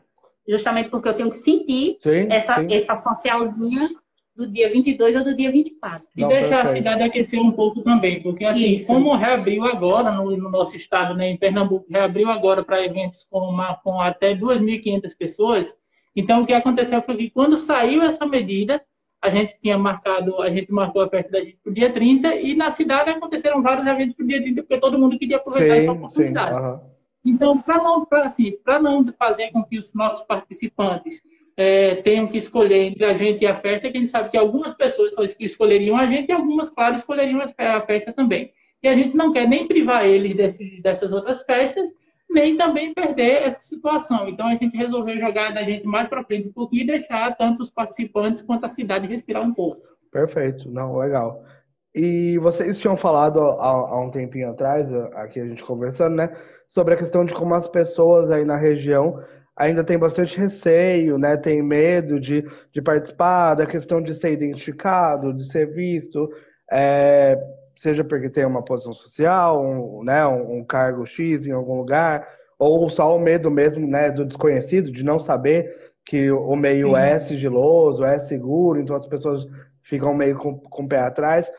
[0.51, 2.73] Justamente porque eu tenho que sentir sim, essa, sim.
[2.73, 3.89] essa socialzinha
[4.35, 6.05] do dia 22 ou do dia 24.
[6.13, 8.87] E Não, deixar a cidade aquecer um pouco também, porque assim, Isso.
[8.87, 13.39] como reabriu agora no, no, nosso estado, né, em Pernambuco, reabriu agora para eventos com,
[13.39, 15.73] uma, com até 2.500 pessoas,
[16.13, 18.81] então o que aconteceu foi que quando saiu essa medida,
[19.21, 22.35] a gente tinha marcado, a gente marcou a festa da gente para o dia 30
[22.35, 25.75] e na cidade aconteceram vários eventos para o dia 30, porque todo mundo queria aproveitar
[25.75, 26.81] sim, essa oportunidade.
[26.81, 26.90] Sim,
[27.23, 31.21] Então, para não, assim, não fazer com que os nossos participantes
[31.55, 34.37] é, tenham que escolher entre a gente e a festa, que a gente sabe que
[34.37, 38.51] algumas pessoas escolheriam a gente e algumas, claro, escolheriam a festa também.
[38.81, 41.87] E a gente não quer nem privar eles desse, dessas outras festas,
[42.27, 44.27] nem também perder essa situação.
[44.27, 47.61] Então a gente resolveu jogar da gente mais para frente um pouquinho e deixar tanto
[47.61, 49.81] os participantes quanto a cidade respirar um pouco.
[50.11, 51.43] Perfeito, não, legal.
[51.93, 56.33] E vocês tinham falado há, há, um tempinho atrás, aqui a gente conversando, né,
[56.71, 59.21] sobre a questão de como as pessoas aí na região
[59.55, 61.37] ainda tem bastante receio, né?
[61.37, 66.29] Tem medo de, de participar, da questão de ser identificado, de ser visto,
[66.71, 67.37] é,
[67.75, 72.25] seja porque tem uma posição social, um, né, um, cargo X em algum lugar,
[72.57, 76.95] ou só o medo mesmo né, do desconhecido, de não saber que o meio Sim.
[76.95, 79.45] é sigiloso, é seguro, então as pessoas
[79.83, 81.51] ficam meio com, com o pé atrás.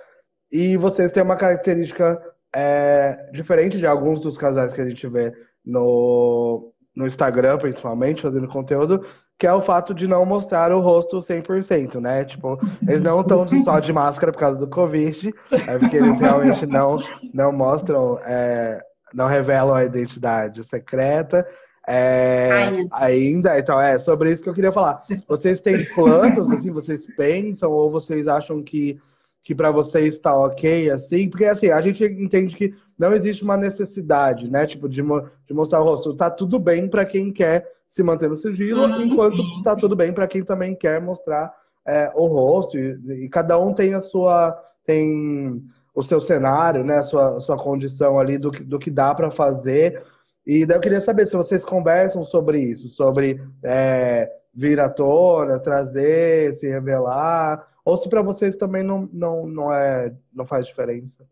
[0.50, 2.20] E vocês têm uma característica
[2.54, 5.32] é, diferente de alguns dos casais que a gente vê
[5.64, 9.04] no, no Instagram, principalmente, fazendo conteúdo,
[9.38, 12.24] que é o fato de não mostrar o rosto 100%, né?
[12.24, 16.66] Tipo, eles não estão só de máscara por causa do Covid, é porque eles realmente
[16.66, 16.98] não,
[17.32, 18.78] não mostram, é,
[19.12, 21.46] não revelam a identidade secreta.
[21.88, 25.02] É, ainda, então é sobre isso que eu queria falar.
[25.26, 29.00] Vocês têm planos, assim, vocês pensam ou vocês acham que
[29.42, 33.56] que para vocês está ok, assim, porque assim, a gente entende que não existe uma
[33.56, 36.14] necessidade, né, tipo, de, de mostrar o rosto.
[36.14, 39.62] Tá tudo bem para quem quer se manter no sigilo, uhum, enquanto sim.
[39.62, 41.52] tá tudo bem para quem também quer mostrar
[41.86, 45.62] é, o rosto, e, e, cada um tem a sua, tem
[45.94, 49.30] o seu cenário, né, a sua, a sua condição ali do, do que dá para
[49.30, 50.02] fazer,
[50.46, 55.58] e daí eu queria saber se vocês conversam sobre isso, sobre é, vir à tona,
[55.58, 61.26] trazer, se revelar, ou se para vocês também não, não, não, é, não faz diferença?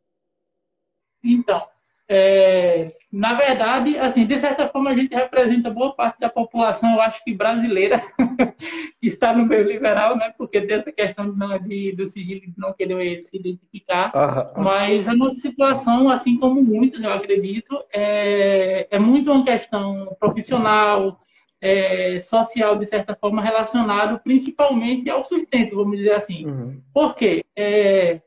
[1.23, 1.67] Então,
[2.13, 7.01] é, na verdade, assim, de certa forma a gente representa boa parte da população, eu
[7.01, 8.03] acho que brasileira,
[9.01, 10.35] que está no meio liberal, né?
[10.37, 14.13] Porque tem essa questão de, de, do sigilo de não querer se identificar.
[14.57, 21.21] Mas a nossa situação, assim como muitos, eu acredito, é, é muito uma questão profissional,
[21.61, 26.47] é, social, de certa forma, relacionado principalmente ao sustento, vamos dizer assim.
[26.47, 26.81] Uhum.
[26.93, 27.45] Por quê?
[27.57, 28.23] É,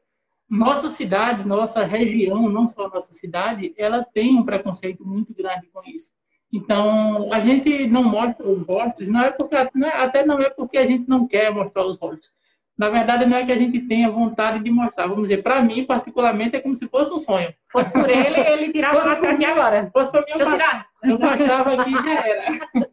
[0.50, 5.82] nossa cidade, nossa região, não só nossa cidade, ela tem um preconceito muito grande com
[5.86, 6.12] isso.
[6.54, 10.52] Então, a gente não mostra os rostos, não é porque, não é, até não é
[10.52, 12.32] porque a gente não quer mostrar os rostos.
[12.78, 15.08] Na verdade, não é que a gente tenha vontade de mostrar.
[15.08, 17.54] Vamos dizer, para mim, particularmente, é como se fosse um sonho.
[17.72, 19.90] Fosse por ele, ele tirava a máscara aqui agora.
[19.92, 20.88] Fosse para mim, eu, eu, tirar.
[21.04, 22.90] eu baixava aqui e já era.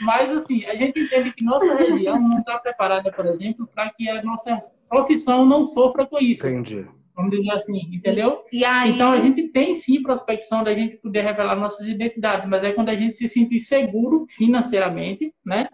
[0.00, 4.08] Mas, assim, a gente entende que nossa região não está preparada, por exemplo, para que
[4.08, 4.56] a nossa
[4.88, 6.46] profissão não sofra com isso.
[6.46, 6.86] Entendi.
[7.14, 8.44] Vamos dizer assim, entendeu?
[8.50, 12.64] E aí, Então, a gente tem sim prospecção da gente poder revelar nossas identidades, mas
[12.64, 15.68] é quando a gente se sentir seguro financeiramente, né?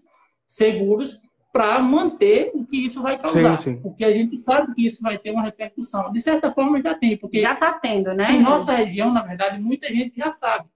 [0.45, 1.21] Seguros
[1.53, 3.59] para manter o que isso vai causar.
[3.59, 3.81] Sim, sim.
[3.81, 6.13] Porque a gente sabe que isso vai ter uma repercussão.
[6.13, 8.33] De certa forma, já tem, porque já está tendo, né?
[8.33, 10.69] em nossa região, na verdade, muita gente já sabe.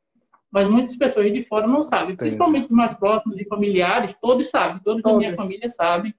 [0.51, 2.17] Mas muitas pessoas de fora não sabem.
[2.17, 4.81] Principalmente os mais próximos e familiares, todos sabem.
[4.83, 6.13] Todos da minha família sabem.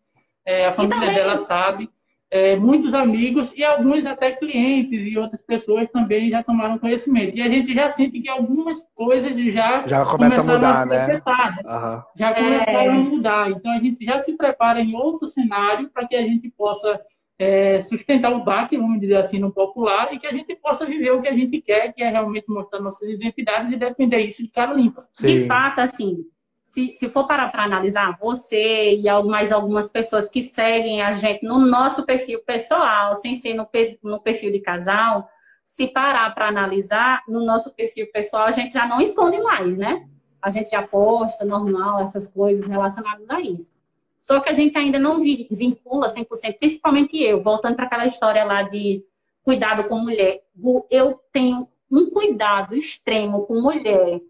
[0.46, 1.90] É, a família também- dela sabe.
[2.34, 7.36] É, muitos amigos e alguns até clientes e outras pessoas também já tomaram conhecimento.
[7.38, 10.84] E a gente já sente que algumas coisas já, Já começa a começaram mudar, a
[10.84, 11.04] ser né?
[11.04, 12.04] afetadas Aham.
[12.16, 13.52] já começaram a mudar.
[13.52, 17.02] Então a gente já se prepara em outro cenário para que a gente possa
[17.42, 21.12] é, sustentar o baque, vamos dizer assim, no popular, e que a gente possa viver
[21.12, 24.50] o que a gente quer, que é realmente mostrar nossas identidades e defender isso de
[24.50, 25.08] cara limpa.
[25.20, 25.48] De Sim.
[25.48, 26.26] fato, assim,
[26.64, 31.44] se, se for parar para analisar, você e mais algumas pessoas que seguem a gente
[31.44, 33.68] no nosso perfil pessoal, sem ser no,
[34.04, 35.28] no perfil de casal,
[35.64, 40.08] se parar para analisar, no nosso perfil pessoal, a gente já não esconde mais, né?
[40.42, 43.74] A gente já posta normal essas coisas relacionadas a isso.
[44.22, 48.44] Só que a gente ainda não vi- vincula 100%, principalmente eu, voltando para aquela história
[48.44, 49.04] lá de
[49.44, 50.44] cuidado com mulher.
[50.92, 54.22] Eu tenho um cuidado extremo com mulher,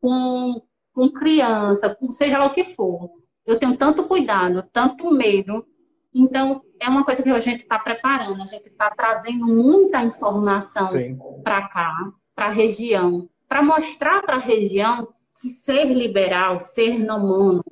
[0.00, 0.60] com,
[0.92, 3.08] com criança, com seja lá o que for.
[3.46, 5.64] Eu tenho tanto cuidado, tanto medo.
[6.12, 10.88] Então, é uma coisa que a gente está preparando, a gente está trazendo muita informação
[11.44, 11.94] para cá,
[12.34, 15.06] para a região, para mostrar para a região
[15.40, 17.62] que ser liberal, ser não mono,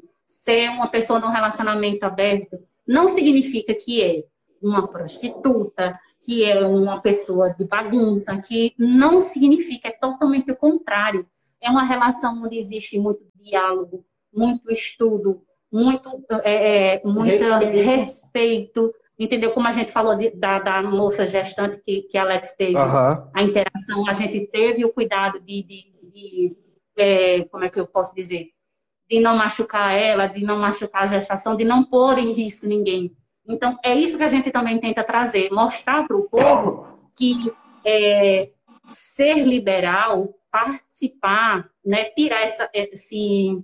[0.45, 4.25] ser uma pessoa num relacionamento aberto, não significa que é
[4.61, 11.27] uma prostituta, que é uma pessoa de bagunça, que não significa, é totalmente o contrário.
[11.63, 15.43] É uma relação onde existe muito diálogo, muito estudo,
[15.73, 16.09] muito,
[16.43, 17.87] é, é, muito Respeito.
[17.87, 18.95] respeito.
[19.19, 19.53] entendeu?
[19.53, 23.31] Como a gente falou de- da, da moça gestante que, que Alex teve, Aham.
[23.35, 26.57] a interação, a gente teve o cuidado de, de- de,
[26.97, 28.49] é, como é que eu posso dizer?
[29.09, 33.15] De não machucar ela, de não machucar a gestação, de não pôr em risco ninguém.
[33.47, 36.87] Então, é isso que a gente também tenta trazer, mostrar para o povo
[37.17, 37.53] que
[37.85, 38.51] é,
[38.89, 43.63] ser liberal, participar, né, tirar essa, esse,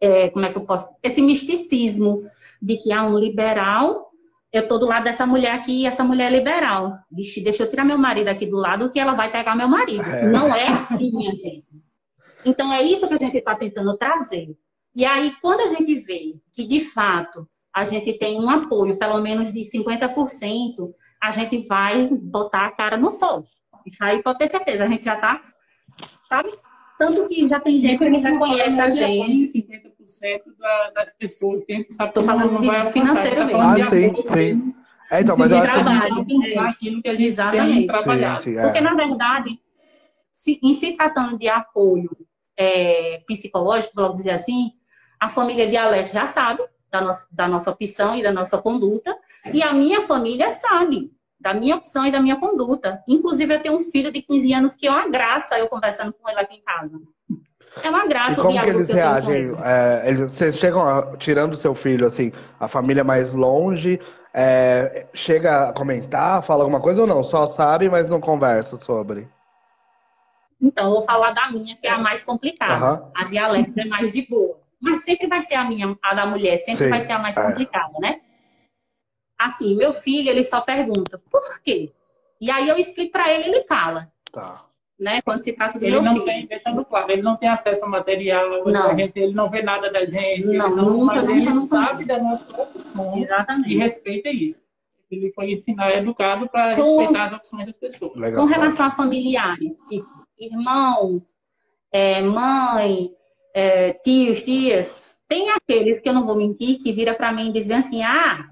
[0.00, 2.22] é, como é que eu posso, esse misticismo
[2.60, 4.10] de que há um liberal,
[4.52, 6.98] eu tô do lado dessa mulher aqui e essa mulher é liberal.
[7.10, 10.04] Vixe, deixa eu tirar meu marido aqui do lado que ela vai pegar meu marido.
[10.04, 10.28] É.
[10.30, 11.81] Não é assim, minha gente.
[12.44, 14.56] Então é isso que a gente está tentando trazer.
[14.94, 19.20] E aí, quando a gente vê que, de fato, a gente tem um apoio, pelo
[19.20, 23.44] menos de 50%, a gente vai botar a cara no sol.
[23.86, 25.40] Isso aí pode ter certeza, a gente já tá,
[26.28, 26.50] sabe?
[26.98, 29.18] Tanto que já tem gente Isso que reconhece fala, a já gente.
[29.18, 33.44] põe 50% da- das pessoas que a gente sabe Tô que falando de financeiro tá
[33.46, 33.60] mesmo.
[33.62, 34.00] Ah, sim, sim.
[34.34, 34.74] mesmo,
[35.10, 35.72] É, então, mas eu acho que.
[35.84, 36.14] trabalho.
[36.14, 37.78] alcançar aquilo que a gente Exatamente.
[37.78, 38.42] tem trabalhado.
[38.42, 38.80] Sim, sim, Porque, é.
[38.82, 39.58] na verdade,
[40.32, 42.10] se- em se tratando de apoio
[42.62, 44.72] é, psicológico, vamos dizer assim,
[45.20, 49.16] a família de Alex já sabe da nossa, da nossa opção e da nossa conduta,
[49.52, 51.10] e a minha família sabe
[51.40, 53.02] da minha opção e da minha conduta.
[53.08, 56.28] Inclusive, eu tenho um filho de 15 anos que é uma graça eu conversando com
[56.28, 57.00] ele aqui em casa.
[57.82, 59.52] É uma E graça o como que eles reagem?
[59.64, 63.98] É, eles, vocês chegam, a- tirando seu filho, assim, a família mais longe,
[64.34, 67.22] é, chega a comentar, fala alguma coisa ou não?
[67.24, 69.26] Só sabe, mas não conversa sobre.
[70.62, 72.74] Então, eu vou falar da minha, que é a mais complicada.
[72.74, 73.10] Aham.
[73.16, 74.60] A de Alex é mais de boa.
[74.80, 77.36] Mas sempre vai ser a minha, a da mulher, sempre Sim, vai ser a mais
[77.36, 77.42] é.
[77.42, 78.20] complicada, né?
[79.38, 81.92] Assim, meu filho, ele só pergunta, por quê?
[82.40, 84.64] E aí eu explico pra ele, ele cala, Tá.
[84.98, 85.20] né?
[85.22, 86.24] Quando se trata do Ele meu não filho.
[86.24, 88.90] tem, deixando claro, ele não tem acesso ao material, Não.
[88.90, 91.50] a gente, ele não vê nada da gente, ele Não, não, nunca, mas nunca, ele
[91.50, 91.66] nunca.
[91.66, 93.76] sabe da nossa opção e Exatamente.
[93.76, 94.62] respeita isso.
[95.10, 98.16] Ele foi ensinar educado para respeitar as opções das pessoas.
[98.16, 98.40] Legal.
[98.46, 101.24] Com relação a familiares, tipo irmãos,
[101.90, 103.10] é, mãe,
[103.54, 104.92] é, tios, tias,
[105.28, 108.50] tem aqueles que eu não vou mentir que vira pra mim e dizem assim, ah,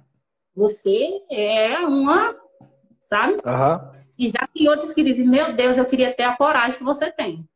[0.54, 2.36] você é uma,
[3.00, 3.36] sabe?
[3.44, 3.92] Aham.
[4.18, 7.10] E já tem outros que dizem, meu Deus, eu queria ter a coragem que você
[7.10, 7.48] tem.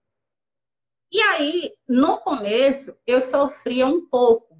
[1.12, 4.54] E aí, no começo, eu sofria um pouco.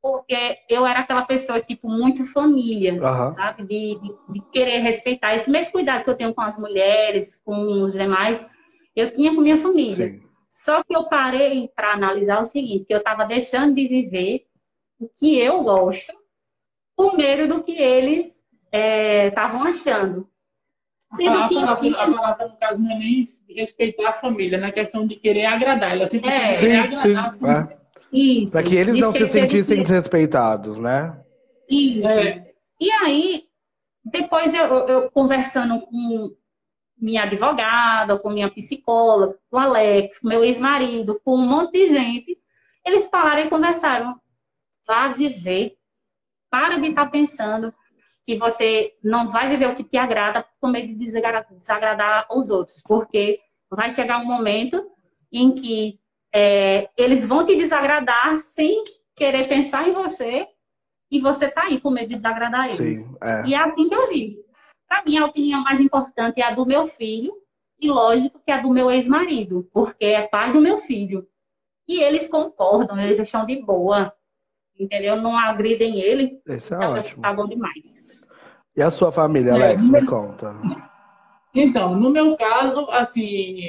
[0.00, 3.32] Porque eu era aquela pessoa, tipo, muito família, Aham.
[3.32, 3.64] sabe?
[3.64, 5.34] De, de, de querer respeitar.
[5.34, 8.44] Esse mesmo cuidado que eu tenho com as mulheres, com os demais,
[9.00, 10.10] eu tinha com minha família.
[10.10, 10.22] Sim.
[10.48, 14.46] Só que eu parei para analisar o seguinte, que eu estava deixando de viver
[14.98, 16.12] o que eu gosto,
[16.96, 18.32] com medo do que eles
[18.72, 20.28] estavam achando.
[21.14, 21.96] Sendo A que eu palavra, tinha...
[21.96, 25.92] a palavra, no caso, não é nem respeitar a família, na questão de querer agradar.
[25.92, 26.54] Ela sempre É.
[26.54, 27.78] quer Sim, agradar sim, a família.
[28.12, 28.52] Isso.
[28.52, 29.82] Para que eles não se sentissem que...
[29.82, 31.22] desrespeitados, né?
[31.68, 32.08] Isso.
[32.08, 32.50] É.
[32.80, 33.44] E aí,
[34.04, 36.34] depois eu, eu, conversando com
[36.96, 41.88] minha advogada, com minha psicóloga, com o Alex, com meu ex-marido, com um monte de
[41.88, 42.38] gente,
[42.84, 44.18] eles falaram e conversaram.
[44.86, 45.76] Vá viver.
[46.48, 47.74] Para de estar pensando
[48.24, 52.82] que você não vai viver o que te agrada com medo de desagradar os outros,
[52.86, 53.40] porque
[53.70, 54.90] vai chegar um momento
[55.30, 56.00] em que
[56.32, 58.82] é, eles vão te desagradar sem
[59.14, 60.46] querer pensar em você
[61.10, 63.00] e você tá aí com medo de desagradar eles.
[63.00, 63.46] Sim, é.
[63.46, 64.45] E é assim que eu vi.
[64.88, 67.32] Para mim, a opinião mais importante é a do meu filho
[67.78, 71.26] e, lógico, que é a do meu ex-marido, porque é pai do meu filho.
[71.88, 74.12] E eles concordam, eles estão de boa,
[74.78, 75.16] entendeu?
[75.16, 76.40] Não agridem ele.
[76.46, 77.22] Isso é então, ótimo.
[77.22, 78.26] Tá bom demais.
[78.76, 80.54] E a sua família, Alex, é, me conta.
[81.54, 83.66] Então, no meu caso, assim,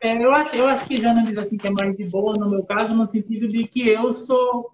[0.00, 2.48] é, eu, acho, eu acho que Jana diz assim que é mais de boa no
[2.48, 4.70] meu caso, no sentido de que eu sou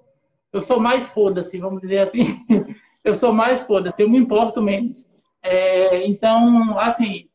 [0.53, 2.25] eu sou mais foda-se, vamos dizer assim.
[3.05, 5.07] eu sou mais foda-se, eu me importo menos.
[5.47, 7.29] É, então, assim,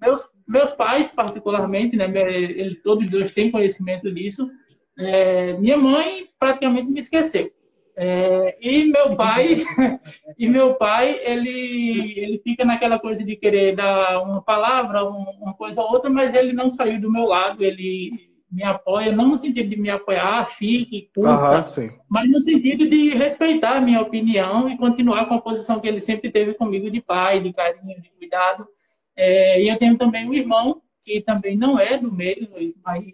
[0.00, 4.48] meus, meus pais, particularmente, né, ele, todos dois têm conhecimento disso.
[4.98, 7.50] É, minha mãe praticamente me esqueceu.
[7.96, 9.56] É, e meu pai,
[10.38, 15.82] e meu pai, ele, ele fica naquela coisa de querer dar uma palavra, uma coisa
[15.82, 18.12] ou outra, mas ele não saiu do meu lado, ele
[18.50, 21.70] me apoia, não no sentido de me apoiar, fique, curta,
[22.08, 26.00] mas no sentido de respeitar a minha opinião e continuar com a posição que ele
[26.00, 28.66] sempre teve comigo de pai, de carinho, de cuidado.
[29.14, 32.48] É, e eu tenho também um irmão, que também não é do meio,
[32.84, 33.04] mas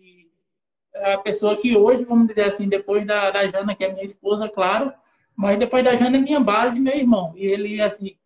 [0.95, 4.05] é a pessoa que hoje, vamos dizer assim, depois da, da Jana, que é minha
[4.05, 4.93] esposa, claro,
[5.35, 7.33] mas depois da Jana é minha base, meu irmão.
[7.37, 8.17] E ele, assim,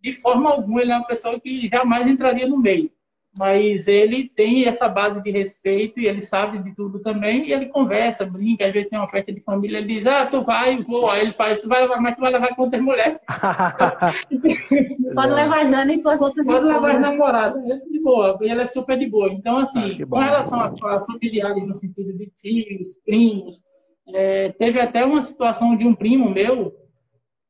[0.00, 2.90] de forma alguma, ele é uma pessoa que jamais entraria no meio
[3.38, 7.66] mas ele tem essa base de respeito e ele sabe de tudo também, e ele
[7.66, 11.10] conversa, brinca, às vezes tem uma festa de família, ele diz, ah, tu vai, vou,
[11.10, 13.18] aí ele faz, tu vai levar, mas tu vai levar quantas mulheres?
[15.14, 18.48] Pode levar a Jana e tuas outras Pode levar as namoradas, é de boa, e
[18.48, 19.28] ela é super de boa.
[19.28, 23.60] Então, assim, ah, com relação a, a familiares no sentido de tios, primos,
[24.08, 26.74] é, teve até uma situação de um primo meu,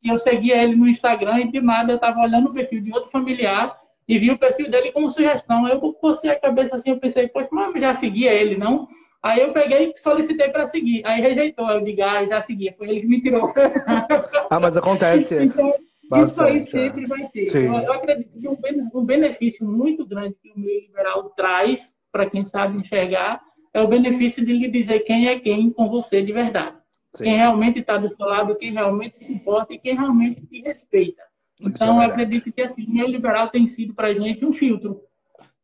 [0.00, 2.92] que eu seguia ele no Instagram e de nada eu estava olhando o perfil de
[2.92, 3.76] outro familiar,
[4.08, 5.66] e vi o perfil dele como sugestão.
[5.68, 8.88] Eu cocei a cabeça assim, eu pensei, poxa, mas já seguia ele, não?
[9.22, 11.04] Aí eu peguei e solicitei para seguir.
[11.04, 11.68] Aí rejeitou.
[11.68, 12.74] Eu digo, ah, já seguia.
[12.78, 13.52] Foi ele que me tirou.
[14.48, 15.34] ah, mas acontece.
[15.42, 15.74] então,
[16.08, 17.06] Bastante, isso aí sempre é.
[17.08, 17.56] vai ter.
[17.56, 22.44] Eu, eu, acredito que um benefício muito grande que o meio liberal traz, para quem
[22.44, 23.42] sabe enxergar,
[23.74, 26.76] é o benefício de lhe dizer quem é quem com você de verdade.
[27.16, 27.24] Sim.
[27.24, 31.22] Quem realmente está do seu lado, quem realmente se importa e quem realmente te respeita.
[31.60, 35.00] Então, eu acredito que assim, o meio liberal tem sido para a gente um filtro.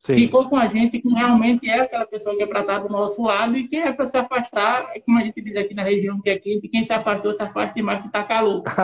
[0.02, 0.14] Sim.
[0.14, 3.22] Ficou com a gente que realmente é aquela pessoa que é para estar do nosso
[3.22, 6.20] lado e que é para se afastar, é como a gente diz aqui na região
[6.20, 8.64] que é quente, quem se afastou se afasta demais que está calor.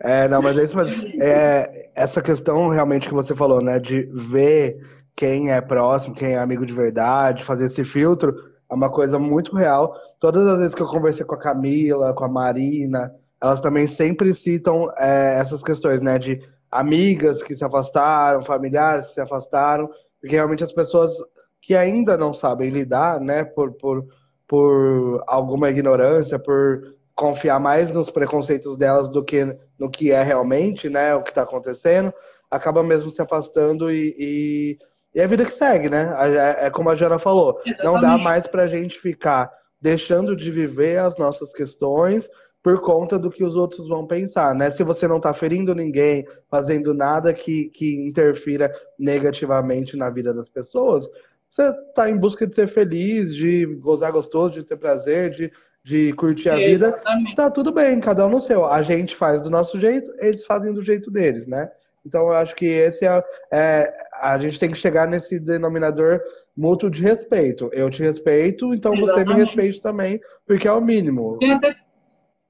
[0.00, 0.24] é.
[0.24, 1.22] é, não, mas é isso mesmo.
[1.22, 4.78] É, essa questão realmente que você falou, né, de ver
[5.14, 8.34] quem é próximo, quem é amigo de verdade, fazer esse filtro,
[8.70, 9.94] é uma coisa muito real.
[10.18, 13.12] Todas as vezes que eu conversei com a Camila, com a Marina,
[13.46, 16.18] elas também sempre citam é, essas questões, né?
[16.18, 16.40] De
[16.70, 19.88] amigas que se afastaram, familiares que se afastaram,
[20.20, 21.12] porque realmente as pessoas
[21.60, 23.44] que ainda não sabem lidar, né?
[23.44, 24.04] Por, por,
[24.46, 30.88] por alguma ignorância, por confiar mais nos preconceitos delas do que no que é realmente,
[30.88, 31.14] né?
[31.14, 32.12] O que está acontecendo,
[32.50, 34.78] acaba mesmo se afastando e, e,
[35.14, 36.14] e, é a vida que segue, né?
[36.60, 37.84] É, é como a Jana falou, Exatamente.
[37.84, 42.28] não dá mais para a gente ficar deixando de viver as nossas questões
[42.66, 44.70] por conta do que os outros vão pensar, né?
[44.70, 50.48] Se você não está ferindo ninguém, fazendo nada que, que interfira negativamente na vida das
[50.48, 51.08] pessoas,
[51.48, 55.52] você está em busca de ser feliz, de gozar gostoso, de ter prazer, de,
[55.84, 57.00] de curtir a vida,
[57.36, 58.66] tá tudo bem, cada um no seu.
[58.66, 61.70] A gente faz do nosso jeito, eles fazem do jeito deles, né?
[62.04, 66.20] Então eu acho que esse é, é a gente tem que chegar nesse denominador
[66.56, 67.70] mútuo de respeito.
[67.72, 69.28] Eu te respeito, então Exatamente.
[69.28, 71.38] você me respeite também, porque é o mínimo.
[71.38, 71.85] Tem até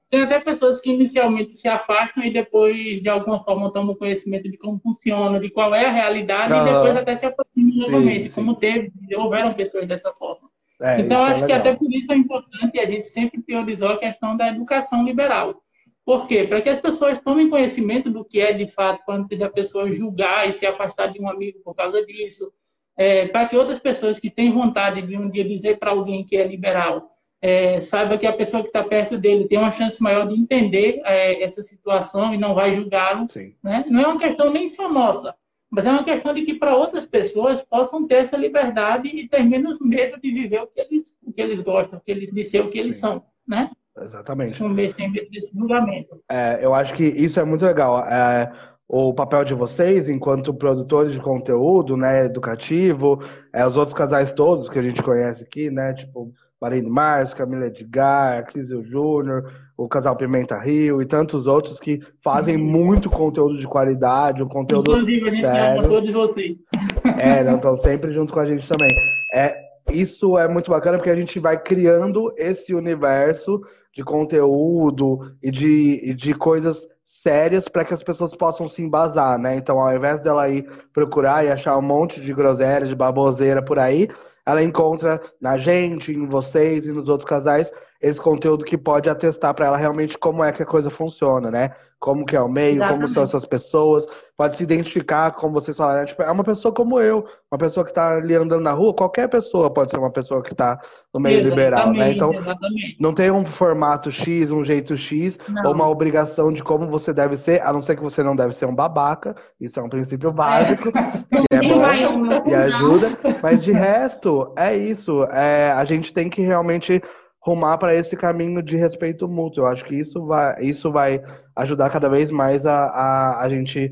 [0.09, 4.57] tem até pessoas que inicialmente se afastam e depois, de alguma forma, tomam conhecimento de
[4.57, 8.35] como funciona, de qual é a realidade, e depois até se aproximam novamente, sim.
[8.35, 10.49] como teve, houveram pessoas dessa forma.
[10.81, 13.91] É, então, é acho é que até por isso é importante a gente sempre priorizar
[13.91, 15.61] a questão da educação liberal.
[16.05, 16.45] Por quê?
[16.45, 20.47] Para que as pessoas tomem conhecimento do que é de fato, antes da pessoa julgar
[20.47, 22.49] e se afastar de um amigo por causa disso.
[22.95, 26.37] É, para que outras pessoas que têm vontade de um dia dizer para alguém que
[26.37, 30.27] é liberal, é, saiba que a pessoa que está perto dele tem uma chance maior
[30.27, 33.25] de entender é, essa situação e não vai julgá-lo.
[33.63, 33.85] Né?
[33.89, 35.35] Não é uma questão nem só nossa,
[35.69, 39.43] mas é uma questão de que para outras pessoas possam ter essa liberdade e ter
[39.43, 42.43] menos medo de viver o que eles, o que eles gostam, o que eles, de
[42.43, 43.01] ser o que eles Sim.
[43.01, 43.69] são, né?
[43.99, 44.51] Exatamente.
[44.51, 46.21] Sem medo desse julgamento.
[46.29, 47.99] É, eu acho que isso é muito legal.
[48.05, 48.51] É,
[48.87, 53.21] o papel de vocês, enquanto produtores de conteúdo, né, educativo,
[53.51, 56.31] é, os outros casais todos que a gente conhece aqui, né, tipo
[56.61, 62.57] Marino Mars, Camila Edgar, Crisio Júnior, o casal Pimenta Rio e tantos outros que fazem
[62.57, 65.79] muito conteúdo de qualidade, um conteúdo Inclusive, a gente sério.
[65.79, 66.57] ama todos vocês.
[67.19, 68.91] É, não, estão sempre junto com a gente também.
[69.33, 69.57] É,
[69.91, 73.59] isso é muito bacana porque a gente vai criando esse universo
[73.93, 79.39] de conteúdo e de, e de coisas sérias para que as pessoas possam se embasar,
[79.39, 79.55] né?
[79.55, 83.79] Então, ao invés dela ir procurar e achar um monte de groselha, de baboseira por
[83.79, 84.09] aí,
[84.47, 87.69] ela encontra na gente, em vocês e nos outros casais
[88.01, 91.71] esse conteúdo que pode atestar para ela realmente como é que a coisa funciona, né?
[91.99, 92.95] Como que é o meio, Exatamente.
[92.95, 94.05] como são essas pessoas,
[94.37, 97.89] pode se identificar, como vocês falaram, tipo, é uma pessoa como eu, uma pessoa que
[97.89, 100.79] está ali andando na rua, qualquer pessoa pode ser uma pessoa que está
[101.11, 102.11] no meio exatamente, liberal, né?
[102.11, 102.97] Então, exatamente.
[102.99, 105.65] não tem um formato X, um jeito X, não.
[105.65, 108.53] ou uma obrigação de como você deve ser, a não ser que você não deve
[108.53, 110.91] ser um babaca, isso é um princípio básico, é.
[111.49, 116.43] que é bom e ajuda, mas de resto, é isso, é, a gente tem que
[116.43, 117.01] realmente
[117.47, 119.63] rumar para esse caminho de respeito mútuo.
[119.63, 121.23] Eu acho que isso vai, isso vai
[121.55, 123.89] ajudar cada vez mais a, a, a gente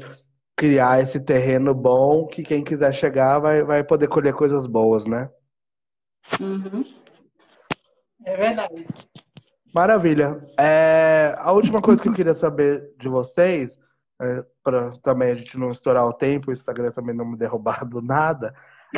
[0.58, 5.30] criar esse terreno bom que quem quiser chegar vai, vai poder colher coisas boas, né?
[6.42, 6.84] Uhum.
[8.26, 8.88] É verdade.
[9.74, 10.46] Maravilha.
[10.60, 13.80] É, a última coisa que eu queria saber de vocês,
[14.22, 17.86] é, para também a gente não estourar o tempo, o Instagram também não me derrubar
[17.86, 18.54] do nada.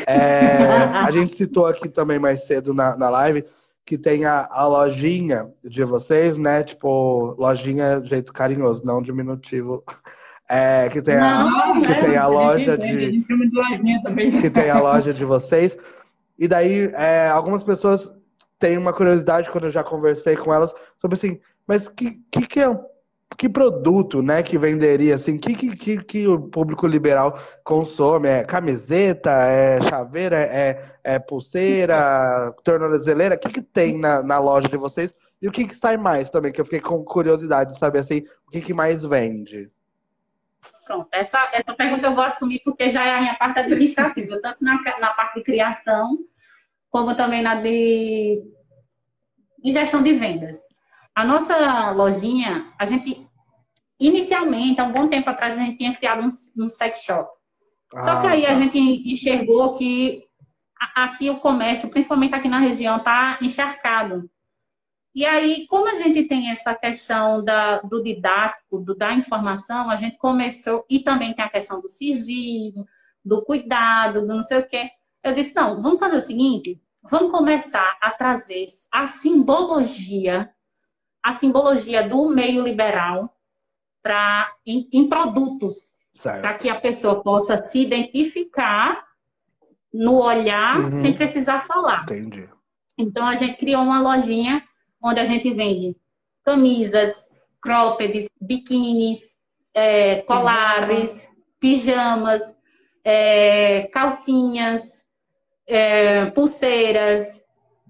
[0.07, 0.63] É,
[1.05, 3.45] a gente citou aqui também mais cedo na, na live
[3.87, 6.61] que tem a, lojinha de vocês, né?
[6.61, 9.83] Tipo, lojinha de jeito carinhoso, não diminutivo.
[10.49, 13.21] É, que tem a, não, que tem a loja de.
[14.39, 15.77] Que tem a loja de vocês.
[16.39, 18.09] E daí, é, algumas pessoas
[18.57, 22.61] têm uma curiosidade quando eu já conversei com elas sobre assim, mas que, que, que
[22.61, 22.79] é
[23.35, 28.29] que produto, né, que venderia, assim, que, que, que, o público liberal consome?
[28.29, 33.35] É camiseta, é chaveira, é, é pulseira, tornozeleira?
[33.35, 35.13] O que, que tem na, na loja de vocês?
[35.41, 36.51] E o que, que sai mais também?
[36.51, 39.69] Que eu fiquei com curiosidade de saber, assim, o que, que mais vende?
[40.85, 44.63] Pronto, essa, essa pergunta eu vou assumir porque já é a minha parte administrativa, tanto
[44.63, 46.17] na, na parte de criação,
[46.89, 48.41] como também na de,
[49.63, 50.66] de gestão de vendas.
[51.17, 53.27] A nossa lojinha, a gente,
[53.99, 57.27] inicialmente, há um bom tempo atrás, a gente tinha criado um, um sex shop.
[57.91, 58.51] Ah, Só que aí tá.
[58.51, 60.23] a gente enxergou que
[60.95, 64.29] aqui o comércio, principalmente aqui na região, está encharcado.
[65.15, 69.95] E aí, como a gente tem essa questão da, do didático, do, da informação, a
[69.95, 72.85] gente começou, e também tem a questão do sigilo,
[73.25, 74.91] do cuidado, do não sei o quê.
[75.23, 80.53] Eu disse, não, vamos fazer o seguinte, vamos começar a trazer a simbologia
[81.23, 83.33] a simbologia do meio liberal
[84.01, 85.75] para em, em, produtos,
[86.23, 89.05] para que a pessoa possa se identificar
[89.93, 91.01] no olhar uhum.
[91.01, 92.03] sem precisar falar.
[92.03, 92.47] Entendi.
[92.97, 94.63] Então a gente criou uma lojinha
[95.01, 95.95] onde a gente vende
[96.43, 97.15] camisas,
[97.61, 99.19] croppeds, biquínis,
[99.73, 101.35] é, colares, uhum.
[101.59, 102.41] pijamas,
[103.03, 104.83] é, calcinhas,
[105.67, 107.27] é, pulseiras,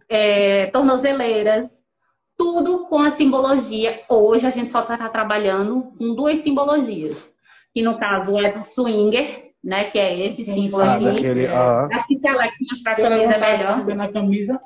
[0.10, 1.78] é, tornozeleiras
[2.38, 4.04] tudo com a simbologia.
[4.08, 7.28] Hoje a gente só está trabalhando com duas simbologias.
[7.74, 9.86] Que no caso é do swinger, né?
[9.86, 11.06] Que é esse símbolo ah, aqui.
[11.06, 11.90] Daquele, uh...
[11.92, 13.86] Acho que se a Alex mostrar a camisa é melhor.
[13.96, 14.60] Na camisa.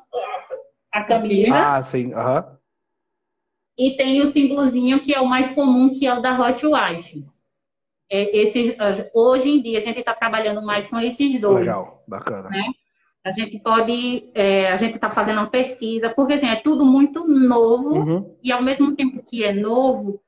[0.91, 1.55] A camisa.
[1.55, 2.13] Ah, sim.
[2.13, 2.43] Uhum.
[3.78, 7.26] E tem o símbolozinho que é o mais comum, que é o da Hot Wife.
[8.09, 8.78] É, esse,
[9.13, 11.65] hoje em dia a gente está trabalhando mais com esses dois.
[11.65, 12.49] Legal, bacana.
[12.49, 12.65] Né?
[13.24, 17.28] A gente pode, é, a gente está fazendo uma pesquisa, porque assim, é tudo muito
[17.28, 18.38] novo, uhum.
[18.41, 20.22] e ao mesmo tempo que é novo,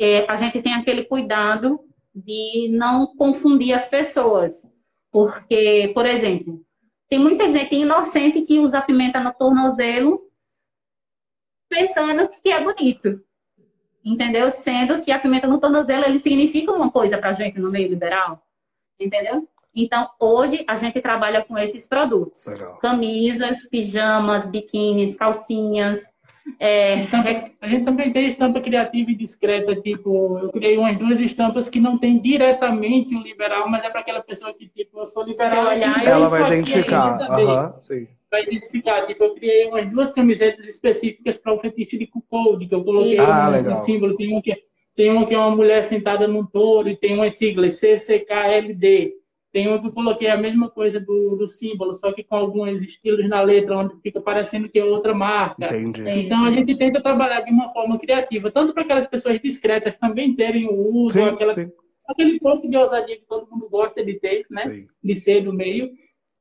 [0.00, 1.78] é, a gente tem aquele cuidado
[2.14, 4.66] de não confundir as pessoas.
[5.12, 6.64] Porque, por exemplo,
[7.08, 10.30] tem muita gente inocente que usa pimenta no tornozelo
[11.68, 13.22] pensando que é bonito.
[14.04, 14.50] Entendeu?
[14.50, 18.42] Sendo que a pimenta no tornozelo ele significa uma coisa pra gente no meio liberal.
[18.98, 19.48] Entendeu?
[19.74, 22.78] Então, hoje a gente trabalha com esses produtos: Legal.
[22.78, 26.00] camisas, pijamas, biquínis, calcinhas.
[26.58, 27.06] É...
[27.60, 31.78] a gente também tem estampa criativa e discreta, tipo, eu criei umas duas estampas que
[31.78, 35.68] não tem diretamente o liberal, mas é para aquela pessoa que, tipo, eu sou liberal.
[35.68, 37.30] Olhar, ela vai identificar.
[37.30, 39.06] Uhum, vai identificar.
[39.06, 43.18] Tipo, eu criei umas duas camisetas específicas para o fetiche de cuckold, que eu coloquei
[43.18, 44.16] ah, um, símbolo.
[44.16, 44.56] Tem uma, que,
[44.96, 49.19] tem uma que é uma mulher sentada num touro e tem umas siglas CCKLD
[49.52, 52.82] Tem um que eu coloquei a mesma coisa do, do símbolo, só que com alguns
[52.82, 55.76] estilos na letra, onde fica parecendo que é outra marca.
[55.76, 56.08] Entendi.
[56.08, 60.36] Então a gente tenta trabalhar de uma forma criativa, tanto para aquelas pessoas discretas também
[60.36, 61.70] terem o uso, Sim, aquela, sim,
[62.08, 64.68] aquele pouco de ousadia que todo mundo gosta de ter, né?
[64.68, 64.86] sim.
[65.02, 65.90] De ser do meio,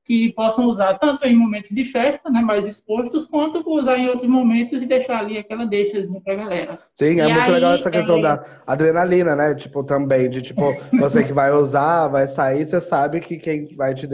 [0.10, 4.28] que possam usar tanto em momentos de festa, né, mais expostos, quanto usar em outros
[4.28, 6.80] momentos e deixar ali aquela deixazinha pra galera.
[6.98, 9.54] Sim, é E muito aí, legal essa questão é- da adrenalina, né?
[9.54, 10.64] Tipo, também, de tipo,
[11.00, 14.08] você que vai usar, vai sair, você sabe que quem vai te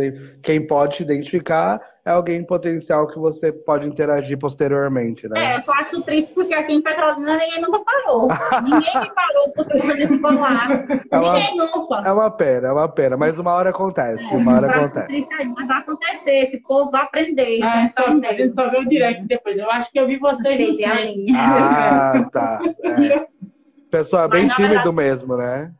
[0.44, 5.56] quem pode te identificar é alguém em potencial que você pode interagir posteriormente, É, né?
[5.58, 8.28] eu só acho triste porque aqui em Petrolina ninguém nunca parou.
[8.62, 10.86] ninguém me parou por causa desse colar.
[11.12, 11.96] É uma- Ninguém nunca.
[12.08, 15.08] É uma pena, é uma pena, mas uma hora acontece, uma hora Eu acho acontece.
[15.08, 16.32] triste aí, mas vai acontecer.
[16.46, 17.64] Esse povo vai aprender.
[17.64, 19.58] Ah, vai gente só, a gente só vê o direct depois.
[19.58, 21.26] Eu acho que eu vi vocês no é.
[21.36, 22.60] Ah, tá.
[22.84, 23.26] É.
[23.90, 25.72] Pessoal, é bem Mas, tímido verdade- mesmo, né?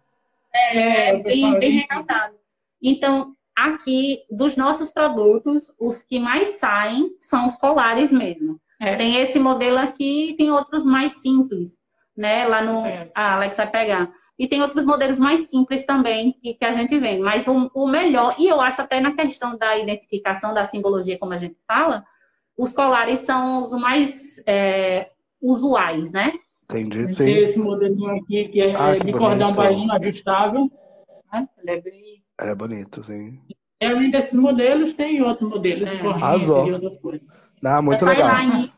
[0.54, 2.34] É, bem, é bem bem- recatado.
[2.82, 8.60] Então, aqui, dos nossos produtos, os que mais saem são os colares mesmo.
[8.80, 8.96] É.
[8.96, 11.80] Tem esse modelo aqui e tem outros mais simples,
[12.16, 12.46] né?
[12.48, 12.86] Lá no.
[12.86, 13.10] É.
[13.16, 14.12] A Alex vai pegar.
[14.38, 17.22] E tem outros modelos mais simples também que, que a gente vende.
[17.22, 21.32] Mas o, o melhor, e eu acho até na questão da identificação, da simbologia, como
[21.32, 22.04] a gente fala,
[22.58, 25.10] os colares são os mais é,
[25.42, 26.34] usuais, né?
[26.70, 29.56] Entendi, Tem esse modelinho aqui que é Ah, que de cordão bonito.
[29.56, 30.70] bainho ajustável.
[31.32, 31.48] Né?
[31.60, 32.15] Ele é bem.
[32.40, 33.40] É bonito, sim.
[33.82, 36.00] E além desses modelos, tem outros modelos de É.
[36.00, 36.68] corrente Arrasou.
[36.68, 37.28] e outras coisas.
[37.64, 38.28] Ah, muito Sai legal.
[38.28, 38.74] lá em E-.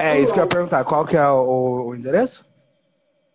[0.00, 0.84] É isso que eu ia perguntar.
[0.84, 2.46] Qual que é o, o endereço?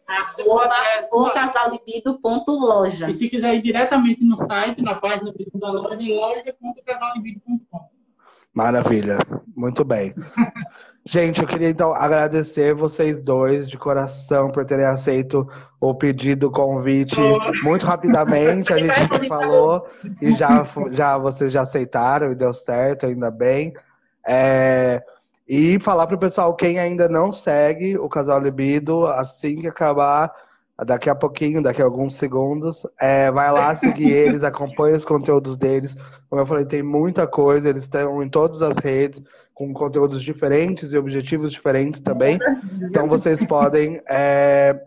[0.08, 0.70] Arroba
[1.12, 3.10] ocasalibido.loja.
[3.10, 7.89] E se quiser ir diretamente no site, na página da loja, é loja.casallibido.com.
[8.54, 9.18] Maravilha,
[9.56, 10.14] muito bem.
[11.06, 15.45] Gente, eu queria então agradecer vocês dois de coração por terem aceito
[15.80, 17.20] o pedido, o convite
[17.62, 18.72] muito rapidamente.
[18.72, 19.86] A gente falou
[20.22, 23.74] e já, já vocês já aceitaram e deu certo, ainda bem.
[24.26, 25.04] É,
[25.47, 30.34] e falar pro pessoal, quem ainda não segue o Casal Libido, assim que acabar,
[30.86, 35.58] daqui a pouquinho, daqui a alguns segundos, é, vai lá seguir eles, acompanha os conteúdos
[35.58, 35.95] deles.
[36.30, 39.22] Como eu falei, tem muita coisa, eles estão em todas as redes,
[39.54, 42.39] com conteúdos diferentes e objetivos diferentes também.
[42.82, 44.80] Então vocês podem é,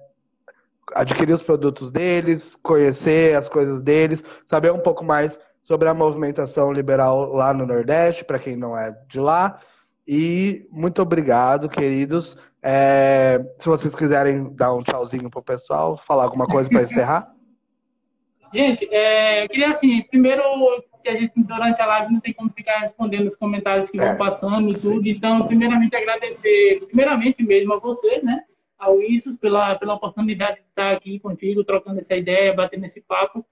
[0.94, 6.72] adquirir os produtos deles, conhecer as coisas deles, saber um pouco mais sobre a movimentação
[6.72, 9.60] liberal lá no Nordeste, para quem não é de lá.
[10.06, 12.36] E muito obrigado, queridos.
[12.62, 17.32] É, se vocês quiserem dar um tchauzinho pro pessoal, falar alguma coisa para encerrar.
[18.54, 20.42] Gente, é, eu queria assim, primeiro
[21.06, 24.08] que a gente durante a live não tem como ficar respondendo os comentários que É,
[24.08, 24.90] vão passando e sim.
[24.90, 25.08] tudo.
[25.08, 28.42] Então, primeiramente agradecer, primeiramente mesmo a você, né?
[28.76, 33.46] Ao Isus pela, pela oportunidade de estar aqui contigo, trocando essa ideia, batendo esse papo.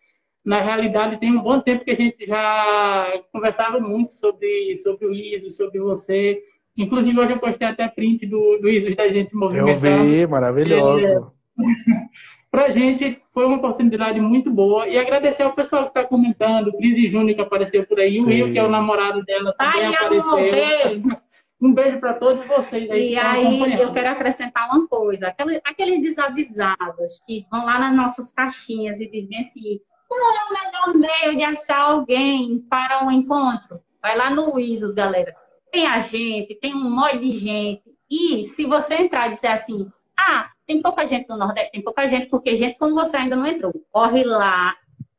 [0.45, 5.15] Na realidade, tem um bom tempo que a gente já conversava muito sobre, sobre o
[5.15, 6.43] Isus, sobre você.
[6.77, 11.33] Inclusive, hoje eu postei até print do, do Isus da gente Eu movimentando vi, maravilhoso.
[12.55, 14.87] pra gente foi uma oportunidade muito boa.
[14.87, 18.25] E agradecer ao pessoal que está comentando, o Cris Júnior que apareceu por aí, o.
[18.25, 20.23] Rio, que é o namorado dela, também Ai, apareceu.
[20.23, 21.03] amor, beijo.
[21.61, 25.29] Um beijo para todos vocês aí E aí, eu quero acrescentar uma coisa.
[25.29, 30.93] Aqueles, aqueles desavisados que vão lá nas nossas caixinhas e dizem assim: qual é o
[30.93, 33.81] melhor meio de achar alguém para um encontro?
[34.03, 35.35] Vai lá no Isus, galera.
[35.73, 37.83] Tem a gente, tem um monte de gente.
[38.11, 39.89] E se você entrar e disser assim:
[40.19, 43.47] ah, tem pouca gente no Nordeste, tem pouca gente, porque gente como você ainda não
[43.47, 43.73] entrou.
[43.93, 44.75] Corre lá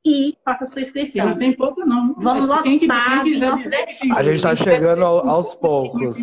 [0.07, 1.29] e faça sua inscrição.
[1.29, 2.13] não tem pouco, não.
[2.19, 3.99] Vamos Quem, que- lotar quem quiser de dizer Nordeste.
[4.07, 6.15] que- A gente tá chegando ao- aos poucos.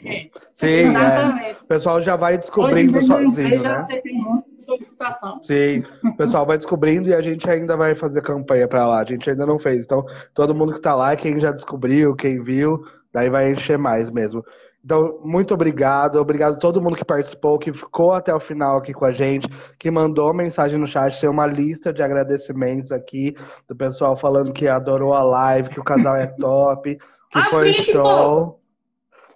[0.00, 0.30] Tem.
[0.52, 0.82] Sim, é.
[0.82, 1.60] Exatamente.
[1.62, 3.82] O pessoal já vai Hoje descobrindo entrei, sozinho, né?
[4.12, 5.42] um monte de solicitação.
[5.42, 9.00] Sim, o pessoal vai descobrindo e a gente ainda vai fazer campanha pra lá.
[9.00, 9.84] A gente ainda não fez.
[9.84, 14.10] Então, todo mundo que tá lá, quem já descobriu, quem viu, daí vai encher mais
[14.10, 14.44] mesmo.
[14.84, 16.16] Então, muito obrigado.
[16.16, 19.48] Obrigado a todo mundo que participou, que ficou até o final aqui com a gente,
[19.78, 21.18] que mandou mensagem no chat.
[21.18, 23.34] Tem uma lista de agradecimentos aqui
[23.66, 26.98] do pessoal falando que adorou a live, que o casal é top,
[27.32, 28.60] que foi show.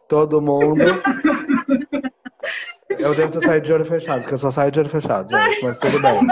[0.07, 0.85] Todo mundo.
[2.99, 5.65] Eu devo ter saído de olho fechado, porque eu só saio de olho fechado, gente,
[5.65, 6.27] mas tudo bem.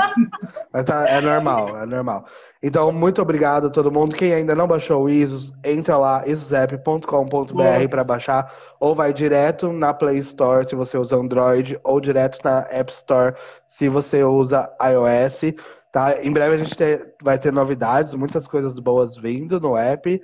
[0.73, 2.25] Mas tá, é normal, é normal.
[2.63, 4.17] Então, muito obrigado a todo mundo.
[4.17, 9.95] Quem ainda não baixou o Isus, entra lá, isusapp.com.br para baixar, ou vai direto na
[9.95, 13.35] Play Store se você usa Android, ou direto na App Store
[13.67, 15.55] se você usa iOS.
[15.93, 16.23] Tá?
[16.23, 20.21] Em breve a gente ter- vai ter novidades, muitas coisas boas vindo no app.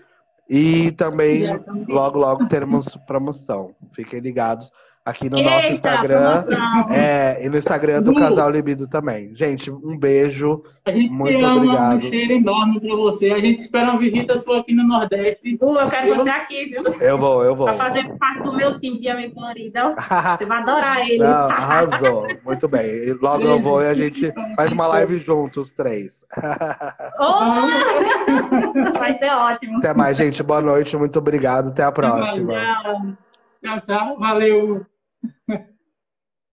[0.49, 1.47] E também.
[1.88, 3.70] logo, logo teremos promoção.
[3.93, 4.70] Fiquem ligados
[5.05, 6.45] aqui no Eita, nosso Instagram.
[6.91, 9.35] É, e no Instagram do Casal Libido também.
[9.35, 10.63] Gente, um beijo.
[10.85, 11.97] A gente muito ama, obrigado.
[11.97, 13.31] um cheiro enorme pra você.
[13.31, 15.59] A gente espera uma visita sua aqui no Nordeste.
[15.61, 16.83] Uh, eu quero você aqui, viu?
[17.01, 17.67] Eu vou, eu vou.
[17.67, 19.95] Pra fazer parte do meu time Piamente Florida.
[20.39, 21.19] Você vai adorar eles.
[21.19, 22.27] Não, arrasou.
[22.45, 22.87] Muito bem.
[22.87, 26.25] E logo eu vou e a gente faz uma live juntos, os três.
[27.19, 28.93] Oh!
[28.99, 29.79] vai ser ótimo.
[29.79, 30.43] Até mais, gente.
[30.43, 30.97] Boa noite.
[30.97, 31.69] Muito obrigado.
[31.69, 32.55] Até a próxima.
[33.63, 34.19] Tchau, tchau.
[34.19, 34.91] Valeu.